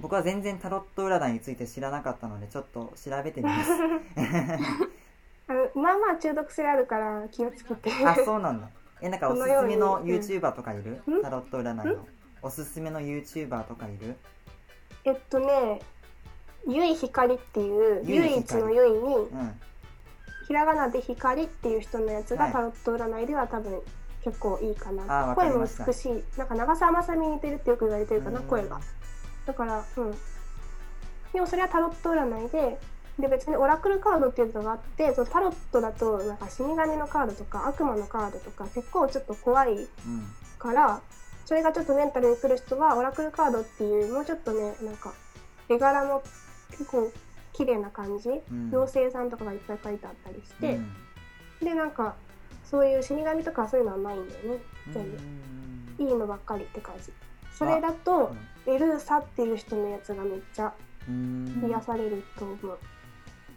[0.00, 3.70] 僕は全然タロット占いについて知らなかったのでちょっと調べてみます。
[5.74, 7.90] まあまあ中毒性あるから気をつけて。
[8.04, 8.68] あそうなんだ。
[9.00, 11.02] えなんかおすすめの YouTuber とかいる？
[11.06, 11.22] うん？
[11.22, 12.06] タロット占いの。
[12.42, 14.16] おすすめの YouTuber とかいる？
[15.04, 15.80] えっとね、
[16.66, 19.60] ゆいひかりっていう唯一のゆいにうん
[20.46, 23.80] ひらがなで光っていう人のやつはいがタロット占いでは多分
[24.24, 25.02] 結構いいかな。
[25.04, 26.38] わかり声も美しい。
[26.38, 28.80] なんか長澤まさみに似てるってよく言われてるかな、うん声が。
[29.46, 30.14] だから、うん。
[31.32, 32.78] でもそれはタロット占いで、
[33.18, 39.88] で別にオラクルカードっていうのがあって、そのタロットだとなんか死神のカードとか悪魔のカードとか結構ちょっと怖いうん
[40.64, 41.00] から
[41.44, 45.12] それがちょっとメンタルに来る人はオラクルカードっていうもうちょっとねなんか
[45.68, 46.22] 絵柄も
[46.70, 47.12] 結構
[47.54, 48.68] 綺麗な感じ、うん。
[48.72, 51.66] 妖精さんとかがいっぱい書いてあったりしてう、ん。
[51.66, 52.14] でなんか
[52.64, 54.58] そういう死神とかそういうのはないんだよね
[54.92, 55.10] 全
[55.96, 57.12] 部、いいのばっかりって感じ。
[57.52, 58.34] それだと、
[58.66, 60.74] エルーサっていう人のやつがめっちゃ
[61.08, 61.62] うん。
[61.64, 62.78] 癒されると思う、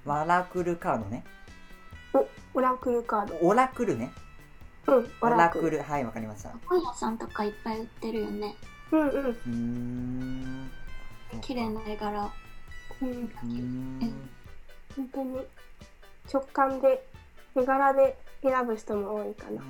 [0.06, 1.24] ワラクルカードね。
[2.54, 3.38] オラクルカード。
[3.42, 4.12] オラクルね。
[4.88, 5.70] うんオラクオラクル。
[5.72, 6.52] ルはいわかりました。
[6.66, 8.56] 本屋さんとかいっぱい売ってるよね。
[8.92, 9.10] うんうん。
[9.10, 10.70] うーん。
[11.42, 12.32] 綺麗な絵柄。
[13.02, 13.32] うん。
[14.96, 15.40] 本当に
[16.34, 17.06] 直感で
[17.56, 19.62] 絵柄で選ぶ人も多いかな。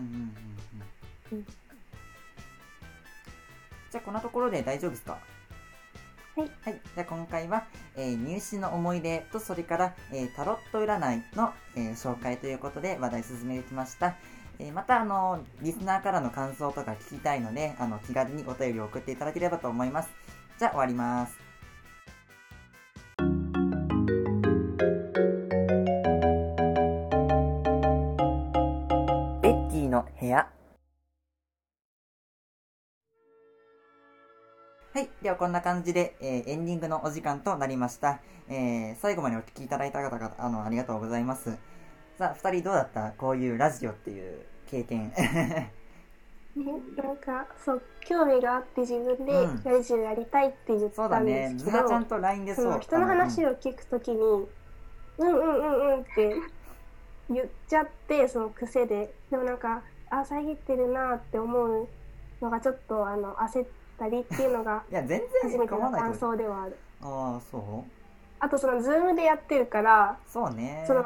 [3.91, 5.17] じゃあこんなところで大丈夫ですか？
[6.35, 7.65] はい、はい、じゃあ今回は、
[7.95, 14.15] えー入試の思い出とそれから、えータロット占いの、えー紹介ということで話題進めてきました、
[14.59, 20.09] えーまたあのリスナーからの感想とか聞きたいのであの気軽にお便りを送っていただければと思います。
[20.59, 21.46] じゃあ終わります
[30.27, 30.49] 部屋
[34.93, 35.09] はい。
[35.21, 38.19] では、こんな感じで、えーエンディングのお時間となりました。
[38.49, 41.57] えー最後までお聞きいただいた方々、あの、ありがとうございます。
[42.17, 43.11] さあ、二人どうだった？
[43.11, 45.13] こういうラジオっていう経験。
[45.17, 45.71] ね、
[46.97, 51.59] なんかそう興味があって自分でうんラジオやりたいって言ったんそうだねで。
[51.59, 52.79] すけど、ズナちゃんと LINE でそう。
[52.81, 53.49] 人の話を。
[53.49, 54.47] を聞くときに、うん
[55.19, 56.35] うんうんうんって
[57.29, 61.87] 言っちゃってその癖ででもなんかあ遮ってるなって思う
[62.41, 63.67] のがちょっとあの焦っ
[63.99, 66.17] たりっていうのが いや、全初然構わないと思う。
[66.17, 66.77] 想ではある。
[67.01, 67.61] ああ、そう
[68.39, 70.83] あとそのズームでやってるからそうね。
[70.87, 71.03] その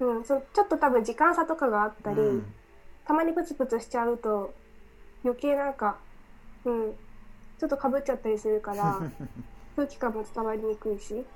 [0.00, 2.54] うん、そのちょっと多分時間差とかがあったり、うん
[3.04, 4.54] たまにプツプツしちゃうと
[5.24, 5.96] 余計なんか、
[6.64, 6.92] うん、
[7.58, 9.00] ちょっとかぶっちゃったりするから
[9.74, 11.26] 空気感も伝わりにくいし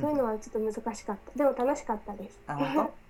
[0.00, 3.07] そういうのはちょっと難しかったでも楽しかったですあ本当？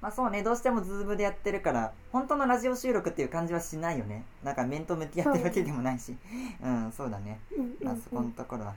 [0.00, 4.24] まあそうねどうしてもズームでやってるから本当のラジオ収録っていう感じはしないよね。
[4.42, 6.16] なんか面と向き合ってるわけでもないし。
[6.62, 6.92] うん。
[6.92, 7.40] そうだね。
[7.82, 8.74] まあそこのところは。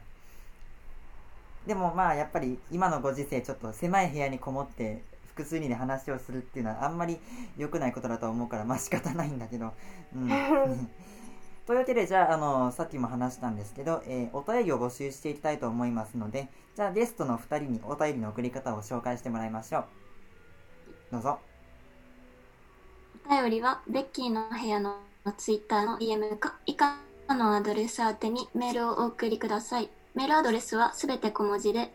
[1.67, 7.19] でもまあやっぱり今のご時世ちょっと狭い部屋にこもって複数人で話をするっていうのはあんまり
[7.57, 9.73] 良くないことだと思うからまあ仕方ないんだけど。
[10.15, 10.29] うん。
[11.67, 19.85] というわけでじゃああのさっきも話したんですけど、えーお便りを募集していきたいと思いますのでじゃあゲストの2人にお便りの送り方を紹介してもらいましょう
[21.11, 21.39] どうぞ
[23.25, 24.97] お便りはベッキーの部屋の
[25.37, 26.97] ツイッターの DM か以下
[27.29, 29.89] のアドレス宛てにメールをお送りください。
[30.15, 31.91] メールアドレスはすべて小文字で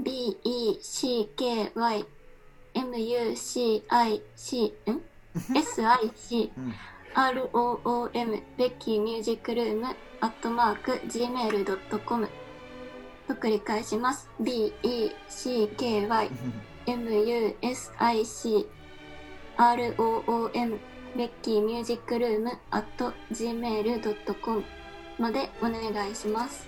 [0.00, 2.04] b e c k y
[2.74, 5.00] m u c i c ん
[5.56, 6.74] s i c うん
[7.14, 12.28] r o o m ベッキーミュージックルームアットマーク gmail.com
[13.28, 14.28] と繰り返します。
[14.40, 14.72] b
[16.86, 18.66] e c k
[19.56, 19.96] y music
[20.54, 20.78] room
[21.16, 24.64] ベッキーミュージックルーム at gmail.com
[25.18, 26.66] までお願いします。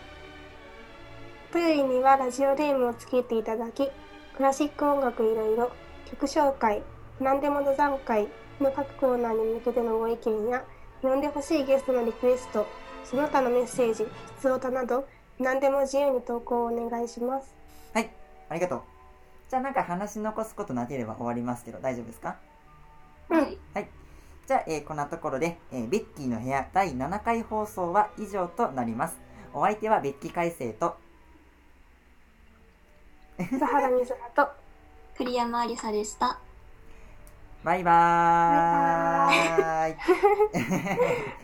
[1.51, 3.89] お便りにはラジオネームをつけていただき
[4.37, 5.71] クラシック音楽いろいろ
[6.11, 6.83] 曲紹介
[7.21, 8.29] 何でもの段階
[8.61, 10.65] の各コーナーに向けてのご意見や
[11.01, 12.67] 呼んでほしいゲストのリクエスト
[13.05, 14.05] その他のメッセージ
[14.39, 15.07] 質問など
[15.39, 17.55] 何でも自由に投稿をお願いします
[17.93, 18.11] はい
[18.49, 18.94] ありがとう
[19.49, 22.37] じゃあなんか話し残すことなければ終わりますけど大丈夫ですか？
[23.31, 23.89] うんはい。
[24.47, 29.19] じゃあ、えーこんなところで、えーベッキーの部屋第7回放送は以上となります。
[29.53, 30.97] お相手はベッキー海星と
[33.39, 34.17] 佐原美空
[34.47, 34.53] と
[35.17, 36.39] 栗山ありさでした。
[37.63, 39.97] バイバーイ。
[40.53, 41.44] ベッキーの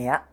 [0.00, 0.24] 部屋。